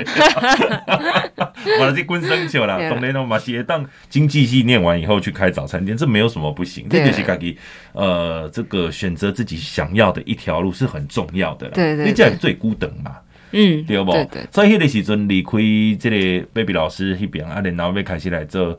[1.79, 6.87] 我是滚生笑啦，当然咯嘛是会当经济系念完以后去开早餐店，这没有什么不行。
[6.89, 7.57] 这就是家己
[7.95, 11.73] 呃，这个选择自己想要的一条路是很重要的啦。
[11.75, 13.15] 对对，你这样最孤等嘛。
[13.51, 14.11] 嗯，对不？
[14.11, 15.51] 对对，所以迄个时阵离开
[15.97, 18.77] 这个 Baby 老师那边啊，然后要开始来做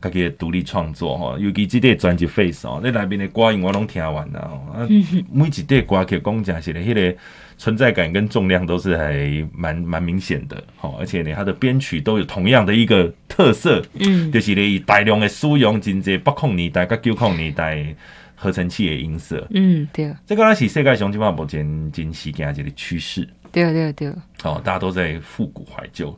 [0.00, 1.36] 家己的独立创作哈。
[1.38, 4.86] 尤其这个专辑 Face 哦，那里面的歌音我拢听完了啊。
[5.30, 7.16] 每一段歌曲讲讲起来，迄个
[7.56, 10.92] 存在感跟重量都是还蛮蛮明显的哈。
[10.98, 17.94] 而且呢，它的编曲都有同样的一个特色，嗯，就是呢以大量的使用真济八控年代甲九控年代
[18.36, 20.14] 合成器的音色，嗯，对。
[20.26, 23.26] 这个是世界上基本上目前真实行这个趋势。
[23.50, 24.08] 对对对，
[24.44, 26.10] 哦，大家都在复古怀旧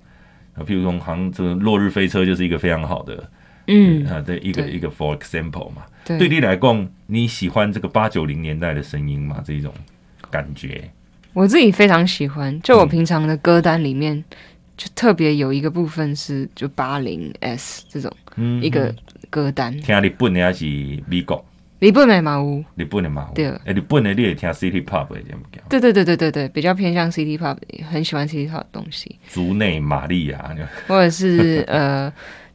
[0.55, 3.31] 啊，譬如说，好像这个《落日飞车》就是一个非常好的，
[3.69, 5.85] 嗯啊的一个一个 for example 嘛。
[6.05, 9.41] 对，对你来讲，你喜欢这个八九零年代的声音吗？
[9.47, 9.73] 这一种
[10.31, 10.91] 感觉？
[11.33, 14.25] 我自己非常喜欢，就我平常的歌单里面，嗯、
[14.77, 18.13] 就特别有一个部分是就八零 S 这种
[18.61, 18.93] 一个
[19.31, 19.77] 歌单。
[19.79, 20.65] 听日本的还是
[21.07, 21.45] 美国？
[21.79, 23.35] 日本的嘛有，日本的嘛有。
[23.35, 27.57] 对，哎，日本的你也听 City Pop 的这样对对对对对对，比较偏向 City Pop，
[27.89, 29.19] 很喜欢 City Pop 的东西。
[29.29, 32.13] 竹内玛利亚，或者是 呃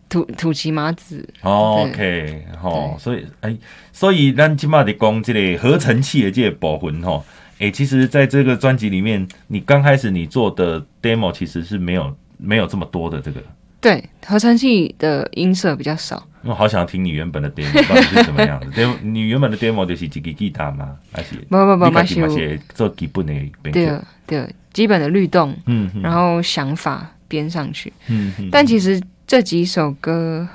[0.10, 1.28] 土土岐麻子。
[1.42, 3.58] 哦、OK，好，所以哎，
[3.92, 7.24] 所以咱今嘛的讲这个合成器的这个部分吼。
[7.60, 13.42] 哎、欸，其实，在这个专辑里面，你刚开始你做的 demo 其实是没有没有这么多的这个。
[13.84, 16.26] 对，合成器的音色比较少。
[16.42, 18.68] 我好想听你原本的 demo 到底是什么样子。
[18.82, 20.98] demo 你原本的 demo 就是几个吉他吗？
[21.12, 21.36] 还是？
[21.50, 23.34] 不不不，那些做基本的。
[23.72, 30.48] 对对，基本的律动，嗯，然后想法编上去，嗯，但其实这几首歌。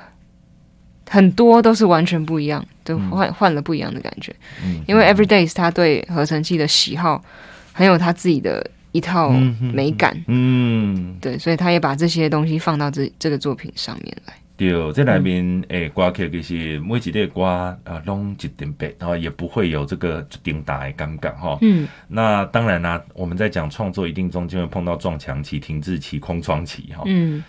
[1.11, 4.31] 很多都是完全不一样，都换换了不一样的感觉。
[4.63, 7.23] 嗯，因为 Everydays 他对合成器的喜好
[7.73, 9.29] 很有他自己的一套
[9.73, 10.15] 美感。
[10.27, 14.33] 嗯，对，所以他也把这些东西放到这这个作品上面来。
[14.57, 21.57] 对，这里面诶，歌曲就是每一个歌啊，拢一点白，然后也不会有这个顶大的尴尬哈。
[21.61, 27.03] 嗯，那当然啦，我们在讲创作，一定中间会碰到撞墙期、停滞期、空窗期哈。
[27.05, 27.41] 嗯，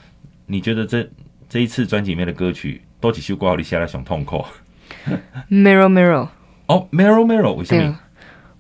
[0.46, 1.04] 你觉得这
[1.48, 2.80] 这一次专辑里面的歌曲？
[3.00, 4.44] 多几首歌你写来想痛苦。
[5.50, 6.28] Mirror Mirror，
[6.66, 7.98] 哦，Mirror Mirror，为什么？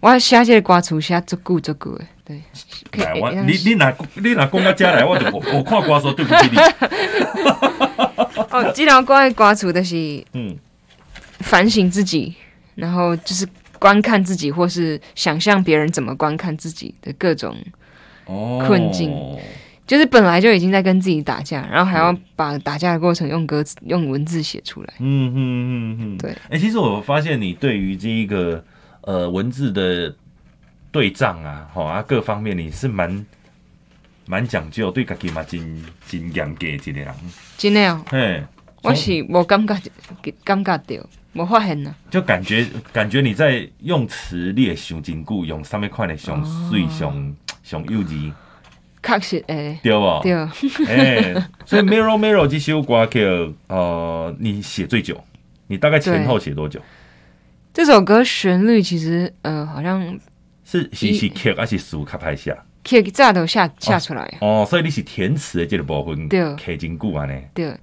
[0.00, 2.42] 我写这个歌词写足久足久诶，对。
[3.20, 6.58] 我你你拿你哪讲到家来，我就我我看歌词对不起你。
[8.50, 10.56] 哦，这条歌的歌词的是嗯，
[11.40, 12.34] 反省自己，
[12.74, 13.46] 然后就是
[13.78, 17.56] 观看自己，或是想象别人怎么观看自己的各种
[18.24, 19.10] 困境。
[19.12, 19.38] 哦
[19.90, 24.94] 就是本来就已经在跟自己打架，然后还要把打架的过程用歌词、用文字写出来。
[25.00, 26.30] 嗯嗯嗯嗯，对。
[26.30, 28.64] 哎、欸，其实我发现你对于这一个
[29.00, 30.14] 呃文字的
[30.92, 33.26] 对账啊，吼啊，各方面你是蛮
[34.26, 37.14] 蛮讲究，对家己嘛，真真严格一个人。
[37.56, 38.04] 真的哦。
[38.10, 38.42] 嘿，
[38.82, 39.74] 我是无感觉
[40.44, 40.96] 感觉到，
[41.34, 48.32] 无发现啊，就感觉感觉你在用词你也想真久，用上面看的上水上上幼稚。
[49.02, 50.20] 确实诶，对吧？
[50.22, 50.32] 对，
[50.86, 51.32] 哎，
[51.64, 53.24] 所以 Mirror Mirror 这首歌曲，
[53.68, 55.18] 呃，你写最久，
[55.68, 56.78] 你大概前后写多久？
[57.72, 60.18] 这首歌旋律其实，呃，好像
[60.70, 67.34] 是是是 K 还是数卡拍下？K 炸都下下出来哦，所以你是填词的这个部分，对真久啊呢？
[67.52, 67.76] 对，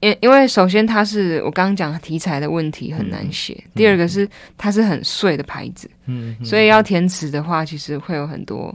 [0.00, 8.74] 因因为首先它是我刚刚讲题材的问题很难写，第二个是它是很碎的牌子，嗯，所以要填词的话，其实会有很多。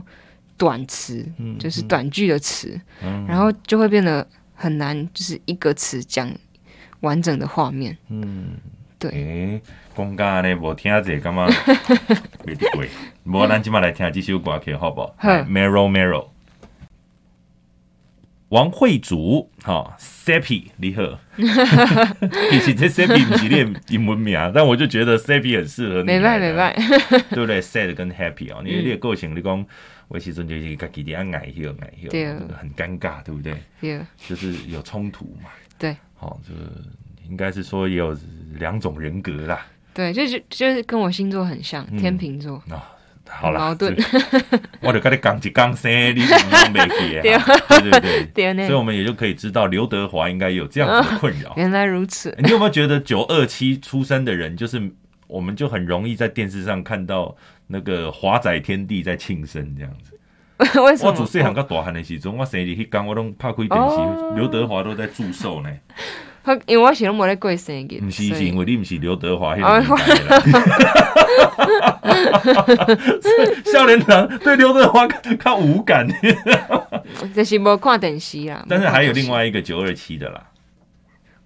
[0.58, 6.32] 短词，嗯就是短句的词，嗯、然后就会变得很难，就是一个词讲
[7.00, 7.96] 完整的画面。
[8.08, 8.50] 嗯，
[8.96, 9.60] 对。
[9.94, 11.46] 公家呢，我听下这干嘛？
[12.44, 12.88] 没得鬼。
[13.24, 16.28] 我咱今晚来听这首歌曲，好不好？Mirror Mirror。
[18.48, 21.18] 王慧竹，哈，Sappy，你好。
[21.36, 26.04] 其实这 Sappy 不是练英文名，但我就觉得 Sappy 很适合你。
[26.04, 26.74] 没办没办，
[27.30, 29.66] 对不对？Sad 跟 Happy 哦，你你的个性，你讲。
[30.08, 32.10] 我其实就是自己点爱笑爱笑，
[32.54, 33.54] 很尴尬，对不对？
[33.80, 35.48] 对，就是有冲突嘛。
[35.78, 36.70] 对，好，就是
[37.26, 38.14] 应该是说也有
[38.58, 39.66] 两种人格啦。
[39.94, 42.56] 对，就是就是跟我星座很像，天秤座。
[42.68, 42.92] 啊，
[43.28, 43.96] 好了，矛盾。
[44.80, 47.20] 我就跟你讲一讲先，你没记？
[47.22, 47.90] 对
[48.34, 51.52] 对对， 所以我们也就可以知道刘德华应该有这样子的困扰。
[51.58, 52.36] 原来如此。
[52.42, 54.80] 你有没有觉得九二七出生的人，就是
[55.26, 57.36] 我们就很容易在电视上看到？
[57.68, 60.18] 那个华仔天地在庆生这样子，
[60.82, 61.10] 为什么？
[61.10, 65.70] 我主细汉个大汉的时阵，我生日去讲，我都拍开电视，刘德华都在祝寿呢。
[66.66, 69.56] 因为我是拢无咧过生日，毋是是因为你毋是刘德华，
[73.72, 75.06] 少年堂对刘德华
[75.38, 76.06] 较无感，
[77.34, 78.64] 就是无看电视啦。
[78.68, 80.42] 但是还有另外一个九二七的啦，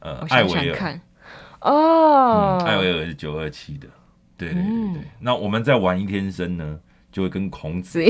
[0.00, 1.00] 呃，艾薇儿，
[1.60, 3.86] 哦，艾薇儿是九二七的。
[4.38, 6.78] 对对对对，那我们在玩一天生呢，
[7.16, 8.04] 就会跟孔子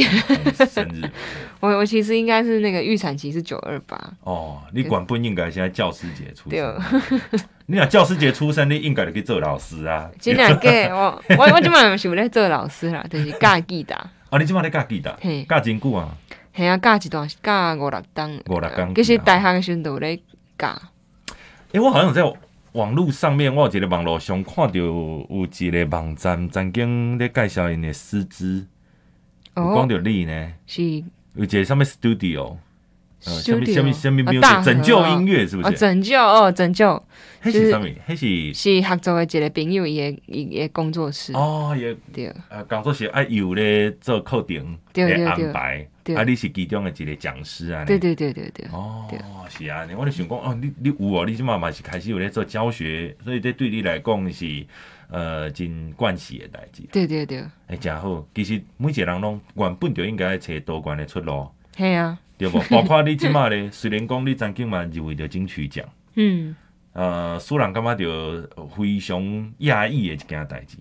[0.69, 1.09] 生日。
[1.61, 3.97] 我我其实应该是那个预产期是九二八。
[4.25, 7.40] 哦，你管不应该现在教师节出生？
[7.66, 10.11] 你讲教师节出生，你应该就去做老师啊。
[10.19, 13.95] 真两个，我我我今晚是不在做老师啦，就是教记的。
[14.31, 15.16] 哦，你今晚在教记的？
[15.49, 16.11] 教真久啊？
[16.53, 18.92] 系啊，教一段教五六档，五六档。
[18.92, 20.16] 其实大学的时候都在
[20.59, 20.83] 教。
[21.73, 22.25] 哎，我好像在。
[22.73, 28.66] 网络上面，我有一个网络上看到有一个网站，曾经在介绍因的师资。
[29.57, 31.03] 讲着你呢，是。
[31.35, 32.57] 有一个什么 studio，
[33.27, 35.77] 什么什么什么 music 拯救音乐是不是？
[35.77, 37.03] 拯救哦，拯救。
[37.43, 37.89] 那是什么？
[38.09, 41.33] 那是是合作的一个朋友，伊伊个工作室。
[41.33, 42.33] 哦，也对。
[42.49, 45.89] 呃，工作室啊有咧做课程的安排。
[46.14, 47.85] 啊，你是其中的一个讲师啊？
[47.85, 48.66] 对对对对对。
[48.72, 49.07] 哦，
[49.49, 54.66] 是啊，我咧想讲哦，你你有哦，你即嘛嘛是开始有咧做教学，所以这对你来讲是
[55.11, 56.83] 呃真关系的代志。
[56.93, 57.45] 对对对。
[57.68, 58.24] 哎，真好。
[58.35, 61.49] 其实每一个人拢原本就应该找多元的出路。
[61.77, 62.18] 系啊。
[62.39, 62.59] 对不？
[62.70, 65.84] 包括你即马咧，虽然讲你曾经嘛入围着金曲奖，
[66.14, 66.55] 嗯，
[66.93, 70.76] 呃，使人感觉着非常压抑的一件代志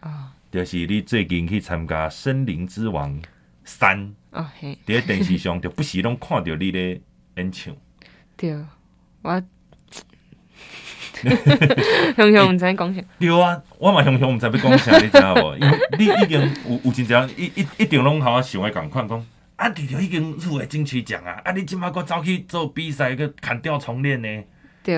[0.00, 3.20] 啊，就是你最近去参加《森林之王
[3.64, 3.98] 三》
[4.30, 7.00] 啊，嘿，伫电视上就不时拢看到你咧
[7.36, 7.74] 演唱。
[8.36, 8.56] 对，
[9.22, 9.42] 我
[12.16, 13.02] 熊熊毋知讲啥。
[13.18, 15.56] 对啊，我嘛熊熊毋知要讲啥，你知影无？
[15.58, 19.26] 因为你已经有有真正一一一定拢互我想爱共款讲。
[19.58, 19.68] 啊！
[19.76, 21.32] 你就已经入围金曲奖啊！
[21.44, 21.50] 啊！
[21.50, 24.44] 你即马搁走去做比赛，去砍掉重练呢？
[24.84, 24.94] 对，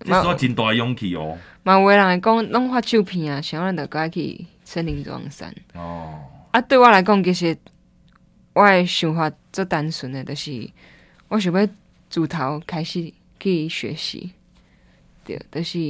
[0.00, 1.38] 这是真大勇气哦。
[1.62, 5.52] 嘛有人讲，拢发照片啊，想要着家去森林之王山。
[5.72, 6.20] 哦。
[6.50, 7.56] 啊，对我来讲，其实
[8.52, 10.70] 我的想法最单纯的，就是
[11.28, 11.66] 我想要
[12.10, 13.10] 自头开始
[13.40, 14.30] 去学习。
[15.24, 15.80] 对，就是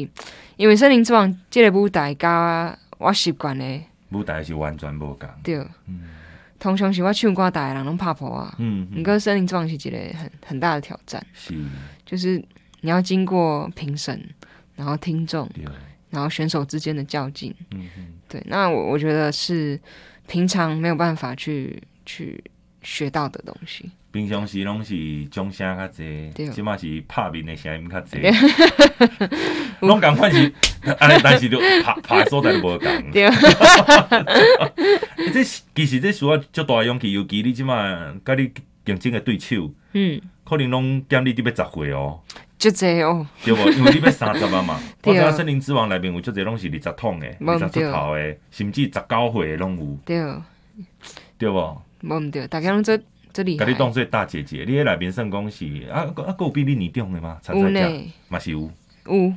[0.57, 5.29] 因为森林之王这个舞台，甲我习惯的舞台是完全无共。
[5.43, 5.57] 对。
[5.89, 6.03] 嗯。
[6.63, 8.55] 通常是我唱歌，大的人拢怕婆啊。
[8.59, 8.87] 嗯。
[8.93, 11.21] 你跟森林之王是一个很很大的挑战。
[11.33, 11.53] 是。
[12.07, 12.39] 就是
[12.83, 14.23] 你要经过评审，
[14.77, 15.51] 然后听众，
[16.11, 17.53] 然后选手之间的较劲。
[17.73, 18.07] 嗯嗯。
[18.29, 19.79] 对，那我我觉得是
[20.29, 22.41] 平常没有办法去去
[22.81, 23.91] 学到的东西。
[24.13, 28.19] 平常时拢是掌声较济，即码是拍面的声音较济。
[29.81, 30.53] 拢共款是，
[30.99, 33.11] 安尼但是就拍拍所在无共。
[33.11, 33.27] 对。
[35.33, 35.43] 这
[35.75, 38.51] 其实这需要足大勇气，尤其你即马甲你
[38.85, 42.21] 竞争的对手，嗯，可能拢减你得要十岁哦。
[42.59, 43.27] 就这哦。
[43.43, 43.71] 对无？
[43.73, 44.79] 因为你要三十啊嘛。
[45.05, 49.99] 我知森林之王内面有足侪拢是二十桶的，二十出头的，甚至十九岁的拢有。
[50.05, 50.23] 对。
[51.39, 51.83] 对无？
[52.03, 52.99] 无毋对，大家拢做。
[53.33, 57.39] 这里，甲你当做大姐姐，你喺内面算讲是啊啊，够比你年长的吗？
[57.49, 57.81] 有呢，
[58.29, 58.71] 嘛是有，
[59.07, 59.33] 有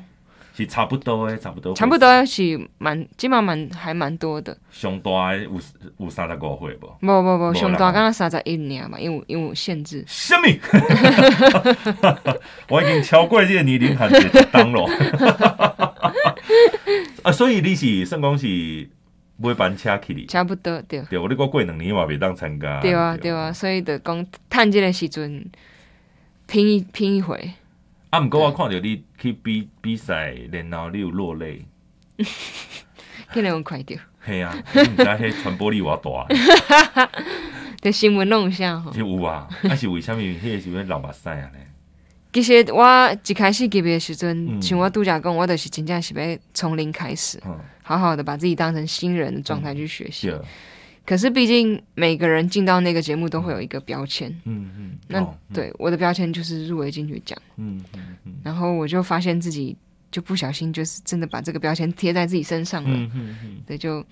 [0.53, 4.57] 是差不多诶，差不多，差不多是蛮，起码蛮还蛮多的。
[4.71, 5.61] 上大有
[5.97, 6.87] 有三十五岁不？
[7.01, 10.03] 不不不，上大刚刚三十一年嘛，因为因为有限制。
[10.07, 10.47] 什么？
[12.69, 14.85] 我已经超过这个年龄限制当了。
[17.23, 18.89] 啊，所以你是算讲是。
[19.38, 21.01] 买班车去哩，差不多对。
[21.09, 22.79] 对，我你过过两年嘛，袂当参加。
[22.79, 25.45] 对啊，对啊，所以就讲趁这个时阵
[26.47, 27.51] 拼一拼一回。
[28.11, 31.65] 啊，毋过我看着你去比比赛，然后你有落泪，
[33.33, 33.97] 可能有快着。
[34.25, 37.09] 系啊，毋知迄传播力偌大。
[37.81, 38.91] 在新闻弄下吼。
[38.93, 40.17] 有啊，啊是为虾物？
[40.19, 41.36] 迄个是要流目屎啊？
[41.36, 41.59] 呢？
[42.41, 47.41] 其实我一开始级别的时阵，嗯、像我度假工，我就是真正是要从零开始。
[47.45, 47.57] 嗯。
[47.81, 50.41] 好好的把自己当成新人的状态去学习，嗯、
[51.05, 54.97] 可是毕竟每个人进到那个节目都会有一个标签，嗯嗯，嗯。
[55.07, 59.77] 那、对我的标签就是入围金曲奖，嗯嗯嗯，然后我就发现自己
[60.11, 64.03] 就不小心就是真的把这个标签贴在自己身上了，嗯嗯嗯，对，就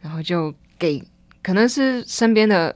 [0.00, 1.02] 然后就给
[1.42, 2.74] 可能是身边的。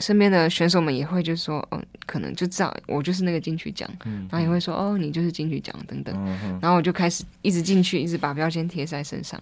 [0.00, 9.40] 身边的选手们也会就说，嗯，可能就知道我就是那个金曲奖，嗯、然后也会说，哦，你就是金曲奖等等，嗯、然后我就开始一直进去，一直把标签贴在身上，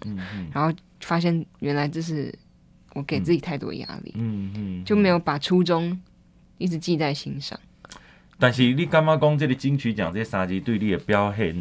[0.53, 2.33] 然后发现原来这是
[2.93, 5.97] 我给自己太多压力，嗯嗯，就没有把初衷
[6.57, 7.57] 一直记在心上。
[8.37, 11.53] 但是你感觉讲这个金曲奖这三支对你的表现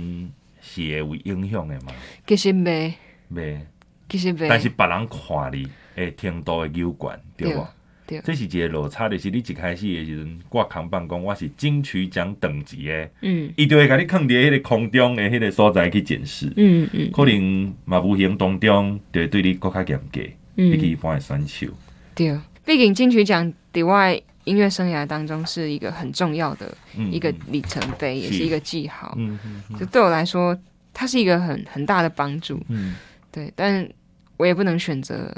[0.60, 1.92] 是会有影响的吗？
[2.26, 2.94] 其实没，
[3.28, 3.64] 没，
[4.08, 4.48] 其实没。
[4.48, 7.54] 但是别人看你诶，程度的有关，对吧？
[7.54, 7.77] 对
[8.24, 20.20] 这是一个落差，就是你一开始的时阵挂扛棒讲我是金曲奖等级的，嗯，伊就会甲你放伫迄个空中的迄个所在去检视，嗯嗯，可能嘛无形当中就会对你更加严格，
[20.56, 21.66] 嗯，比起一般的选手。
[22.14, 26.74] 对，毕竟金曲奖在我音乐生涯当中是一个很重要的
[27.12, 30.58] 一个里程碑，嗯、也是一个记号，嗯嗯，嗯就对我来说，
[30.94, 32.94] 它是一个很很大的帮助，嗯，
[33.30, 33.86] 对，但
[34.38, 35.30] 我也不能选择，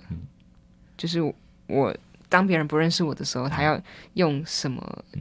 [0.97, 1.21] 就是
[1.66, 1.97] 我。
[2.31, 3.78] 当别人不认识我的时候，他要
[4.14, 5.05] 用什么？
[5.12, 5.20] 嗯、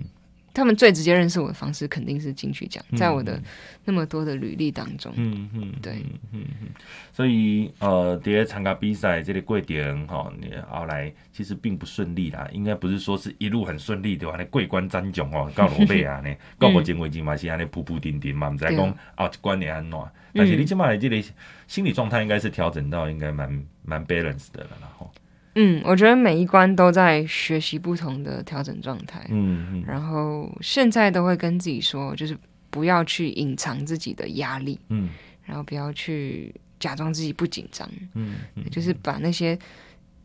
[0.54, 3.42] 他们最直接认识我的方式肯定是金曲奖，嗯、在我的
[3.86, 6.68] 那么多的履历当中，嗯嗯，对，嗯嗯，
[7.12, 20.00] 所以呃，在参加比赛这个过程哈，你后来其实并不顺利啦，应该不是说是一路很顺利的话，你过关斩将哦，到落尾啊呢， 到目前为止嘛是安尼铺铺垫垫嘛，唔知讲啊一关会安怎，
[20.34, 21.24] 但是你起码这个
[21.68, 25.10] 心理状态应该是调整到应该蛮蛮 balance 的了，然后。
[25.56, 29.26] 嗯，我觉得每一关都在学习不同的调整状态。
[29.30, 29.84] 嗯嗯。
[29.86, 32.38] 然后现在都会跟自己说，就是
[32.70, 34.80] 不要去隐藏自己的压力。
[34.90, 35.10] 嗯。
[35.44, 37.90] 然后不要去假装自己不紧张。
[38.14, 38.36] 嗯。
[38.72, 39.58] 就是把那些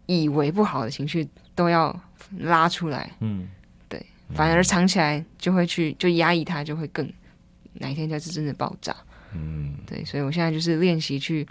[0.07, 1.99] 以为不好的情绪都要
[2.39, 3.11] 拉出来。
[3.21, 3.49] 嗯。
[3.89, 4.05] 对，
[4.35, 7.11] 反而藏起来就会去就压抑它，就会更
[7.73, 8.95] 哪一天就是真的爆炸。
[9.35, 9.75] 嗯。
[9.87, 11.47] 对，所以我现在就是练习去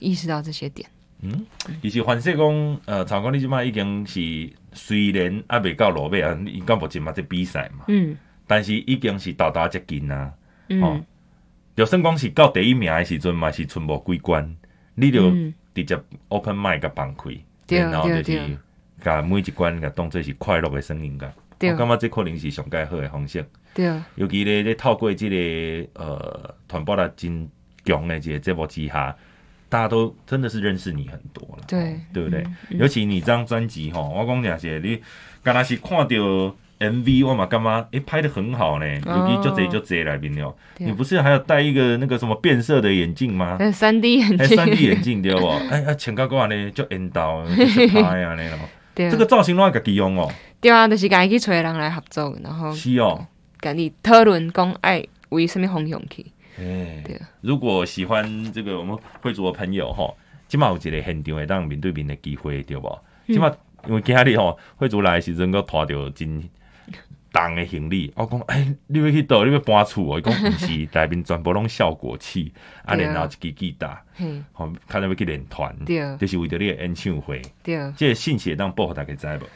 [0.00, 0.86] 意识到这些点。
[1.24, 1.46] 嗯，
[1.80, 10.32] 其实凡说讲，呃，曹光你即马已经是虽然还未到落尾啊，因讲目前嘛在比赛嘛，嗯，但是已经是到达接近啊，
[10.68, 11.00] 嗯、哦，
[11.76, 14.56] 就算讲是到第一名的时阵嘛，是剩无几关，
[14.96, 15.30] 你就
[15.72, 15.96] 直接
[16.26, 17.30] open mic 甲放开，
[17.68, 18.58] 嗯、然后就是
[19.00, 21.70] 甲每一关甲当做是快乐的声音噶，对。
[21.70, 27.48] 我感觉这可能是上介好的方式，对，尤其咧咧透过即个呃传播力真
[27.84, 29.16] 强的一个节目之下。
[29.72, 32.42] 大家都真的是认识你很多了，对对不对？
[32.68, 35.00] 嗯、尤其你这张专辑哈，我讲讲些，你
[35.42, 36.04] 刚才是看到
[36.78, 37.86] MV，我嘛干嘛？
[37.92, 40.54] 诶，拍的很好呢，尤其就这就这来宾了。
[40.76, 43.56] 你不是还要戴一个那个什么变色的眼镜吗？
[43.72, 45.46] 三 D 眼镜，三 D 眼镜对不？
[45.48, 48.58] 哎 哎，请高高呢，就引导就是拍呀那种。
[48.94, 50.30] 对，这个造型拢家己用哦。
[50.60, 53.26] 对啊，就是家己去找人来合作，然后是哦，
[53.58, 56.26] 跟你讨论讲爱为什么方向去。
[56.58, 60.12] 哎，对，如果喜欢这个我们会族的朋友哈，
[60.48, 62.98] 起码有一个现场会当面对面的机会，对不？
[63.26, 63.50] 起码
[63.88, 66.42] 因为今日吼会族来的时阵，个拖着真
[67.32, 70.18] 重的行李，我讲哎，你要去倒，你要搬厝哦？
[70.18, 72.52] 伊讲不是，来宾全部拢效果器，
[72.84, 74.02] 啊，然后一支吉他，
[74.52, 79.46] 好，看到要去练团，对，就是为着你的演唱会，对，这个信息当报给大家知不？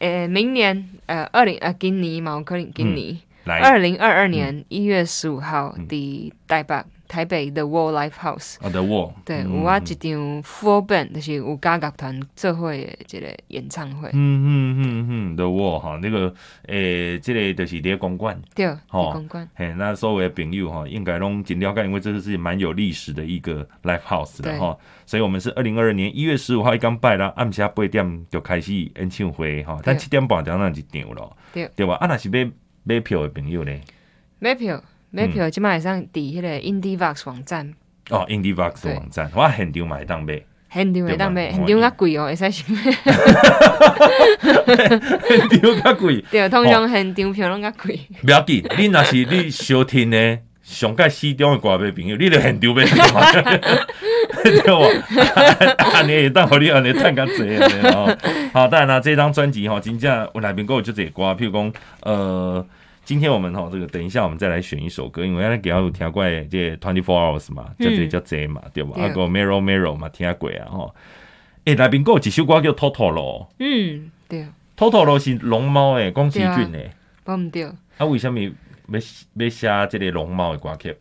[0.00, 3.18] 诶，明年呃，二零呃，今年嘛，可能今年。
[3.46, 8.56] 二零二二年一月十五号，的台北台北 The Wall Live House。
[8.60, 9.12] 哦，The Wall。
[9.24, 14.08] 对，有我一场 Full Band，就是有加乐团做伙的这个演唱会。
[14.12, 16.34] 嗯嗯嗯嗯，The Wall 哈，那个
[16.66, 18.40] 诶，这个就是在公馆。
[18.54, 19.48] 对，在公馆。
[19.54, 24.76] 嘿，那所有的朋友哈，应该拢尽了解，因为这个是蛮有历史的一个 Live House 的哈。
[25.04, 31.36] 所以我们是二零二二年一月十五号一刚拜了，暗时八点就开始演唱会哈，但七点半就那就场了。
[31.52, 31.94] 对，对吧？
[31.96, 32.50] 啊，那是要。
[32.84, 33.72] 买票的朋友呢？
[34.38, 37.72] 买票，买票，今晚上抵迄个 IndieVox 网站。
[38.10, 42.66] 哦，IndieVox 网站，我现场买当买，现场买当买，现场较贵哦，会使想。
[45.26, 47.98] 现场较贵，对，通常现场票拢较贵。
[48.20, 52.74] 不要紧，你若是你收听呢，上届西中的歌迷朋友，你着现场
[53.14, 53.58] 买，
[54.42, 54.82] 对不？
[55.94, 58.16] 安尼会当互你安尼趁较济哦。
[58.52, 62.66] 好，当然啦，这张专辑哈，真正我内面够有就这歌，譬如讲，呃。
[63.06, 68.92] 今天我们吼这个等一下我们再来选一首歌，因为原来给阿有听过这 Twenty Four Hours 嘛，叫这叫这嘛，对吧？
[68.96, 70.94] 阿个 Mirror Mirror 嘛，听过啊吼。
[71.66, 76.92] 诶，那边还有一首歌叫 Totoro，嗯，对，Totoro 是龙猫诶，宫崎骏诶，
[77.26, 77.64] 我唔对。
[77.98, 78.40] 啊，为什么
[78.88, 79.00] 要
[79.44, 80.96] 要写这个龙猫的歌曲？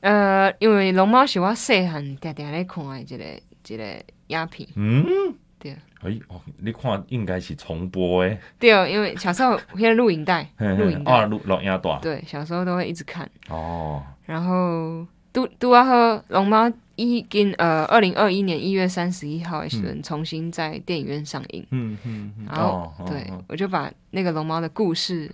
[0.00, 3.24] 呃，因为龙猫是我细汉定定咧看的一个
[3.68, 3.84] 一个
[4.28, 5.34] 影片，嗯。
[5.58, 8.38] 对，哎哦，你看应该是重播诶。
[8.58, 11.98] 对，因为小时候现在录影带， 录影带啊，录录影带。
[12.02, 13.28] 对，小时候都会一直看。
[13.48, 14.02] 哦。
[14.26, 21.66] 然后都都要和龙猫一跟呃，二零二一年一月三十一号的时候重新在电影院上映。
[21.70, 22.32] 嗯嗯。
[22.46, 25.28] 然后对，我就把那个龙猫的故事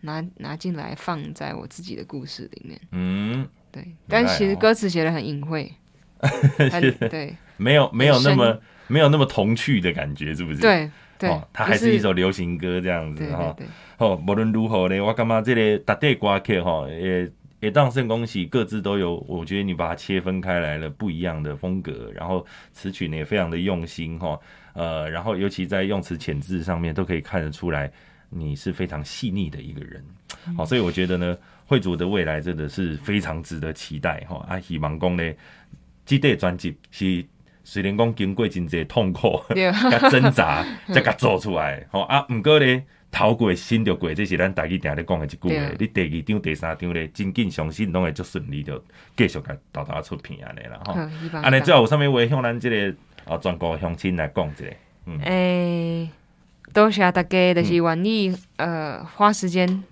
[0.00, 2.80] 拿拿进来放在我自己的故事里面。
[2.92, 3.48] 嗯。
[3.70, 5.72] 对，但其实歌词写的很隐晦。
[7.10, 7.34] 对。
[7.56, 8.58] 没有没有那么。
[8.90, 10.62] 没有那么童趣的感觉，是不是？
[10.62, 13.54] 对对，哦，它还是一首流行歌这样子哈。
[13.98, 17.30] 哦，无论如何呢，我感觉这个大地歌曲哈，也
[17.60, 19.16] 也当声恭喜各自都有。
[19.28, 24.40] 我觉得你把它切分开来了，不一样的风格，然后词曲呢也非常的用心哈。
[24.72, 27.92] 呃，然后尤其在用词遣字上面都可以看得出来，
[28.30, 30.04] 你是非常细腻的一个人。
[30.56, 34.44] 好，所以我觉得呢，惠主的未来真的是非常值得期待哈。
[34.48, 35.34] 啊，希望讲呢，
[36.04, 37.24] 这张专辑是。
[37.64, 41.86] 虽然讲经过真济痛苦、甲 挣扎，才甲做出来。
[41.90, 45.74] 吼啊，毋过呢，头过心就过，这是咱家己定咧讲的一句话。
[45.78, 48.82] 你第二张、第三张咧，真紧相信拢会足顺利，就
[49.14, 50.80] 继续甲豆豆出片安尼啦。
[50.86, 50.94] 吼，
[51.42, 52.94] 安尼最后有啥物话向咱即个
[53.26, 54.64] 啊全国乡亲来讲一下？
[54.64, 56.10] 诶、嗯欸，
[56.72, 59.84] 多谢大家，就是愿意呃花时间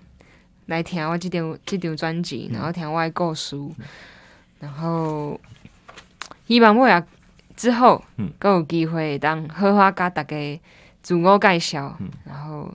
[0.67, 3.75] 来听我这张这张专辑，然后听我的故事，嗯、
[4.59, 5.39] 然后
[6.47, 7.03] 希望我也。
[7.57, 10.61] 之后，嗯，更有机会当好好甲大家
[11.01, 12.71] 自我介绍，嗯、然后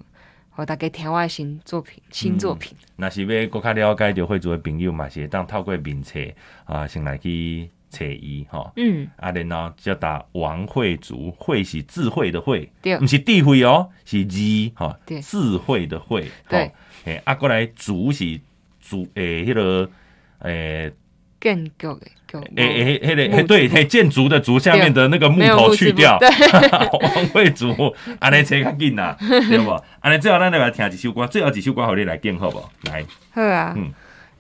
[0.51, 2.77] 和大家听我的新作品、新作品。
[2.97, 6.19] 若、嗯、是要更较了解着会做的朋友嘛，是会当透过名册
[6.65, 14.39] 啊，先来去找伊吼，嗯，啊，然后叫打王慧竹，慧是智慧的慧，对，不是智慧哦，是字
[14.75, 16.73] 吼，对，智慧的慧，对，
[17.05, 18.41] 诶，啊，过来竹是
[18.81, 19.91] 竹诶，迄个
[20.39, 20.91] 诶，
[21.39, 26.19] 建筑的建，诶诶，迄个诶，对，诶，建筑的竹下面的那个木头去掉，
[27.01, 29.71] 王慧竹，安尼找较紧啦， 对不？
[30.01, 32.59] 安尼最后咱来听一首歌，最后一首歌，互你来敬好不？
[32.91, 33.93] 来，好啊，嗯。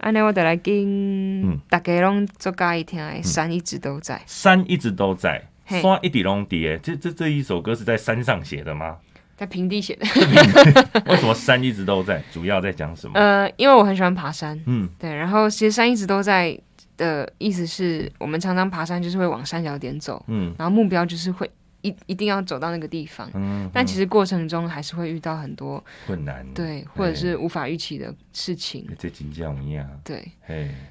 [0.02, 6.76] 安尼我得来跟大家拢做介意听的，山一直都在，山一直都在，山一直拢在。
[6.82, 8.96] 这这这一首歌是在山上写的吗？
[9.36, 10.04] 在平地写的。
[11.06, 12.20] 为什么山一直都在？
[12.32, 13.12] 主要在讲什么？
[13.14, 15.14] 呃，因为我很喜欢爬山，嗯，对。
[15.14, 16.58] 然后其实山一直都在
[16.96, 21.48] 的意思是我们常常爬山就是会往山脚点走，嗯，然后目标就是会。
[21.82, 28.88] 一一定要走到那个地方，嗯，但其实过程中还是会遇到很多困难，对，或者是无法预期的事情。
[28.98, 30.26] 这真这样，对，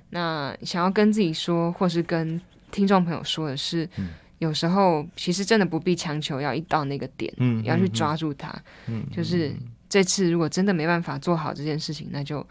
[0.10, 2.39] 那想要跟自己说，或是跟
[2.72, 8.54] 听众朋友说的是，嗯，有时候其实真的不必强求要一到那个点，嗯，要去抓住它，
[8.88, 9.54] 嗯，就是
[9.89, 12.46] 这次如果真的没办法做好这件事情，那就。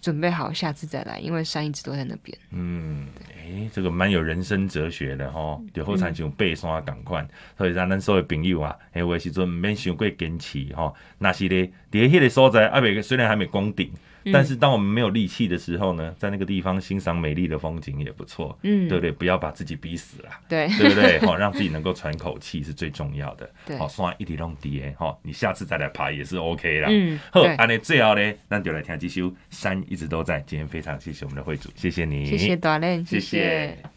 [0.00, 2.36] 准备好，下次再来，因为山一直都在那边。
[2.50, 3.06] 嗯，
[3.36, 5.60] 哎这个蛮有人生哲学的哈。
[5.74, 10.94] 就好像像爬山同款，所以咱咱所有朋友啊，诶，有时阵唔免想过坚持吼。
[11.18, 13.92] 那是咧，伫迄个所在，阿未虽然还没攻顶。
[14.32, 19.12] 但是当我们没有力气的时候呢，在那个地方欣赏美丽的风景也不错，嗯，对不对？
[19.12, 21.18] 不要把自己逼死了，对，对不对？
[21.20, 23.48] 好， 让自己能够喘口气是最重要的。
[23.64, 26.88] 对，好，算一直拢在，好，你下次再来爬也是 OK 啦。
[26.90, 30.40] 嗯，好，安尼最后呢，那就来听这首《山一直都在》。
[30.46, 33.04] 今天非常谢谢我们的会主，谢谢你，谢谢大林。
[33.04, 33.95] 谢谢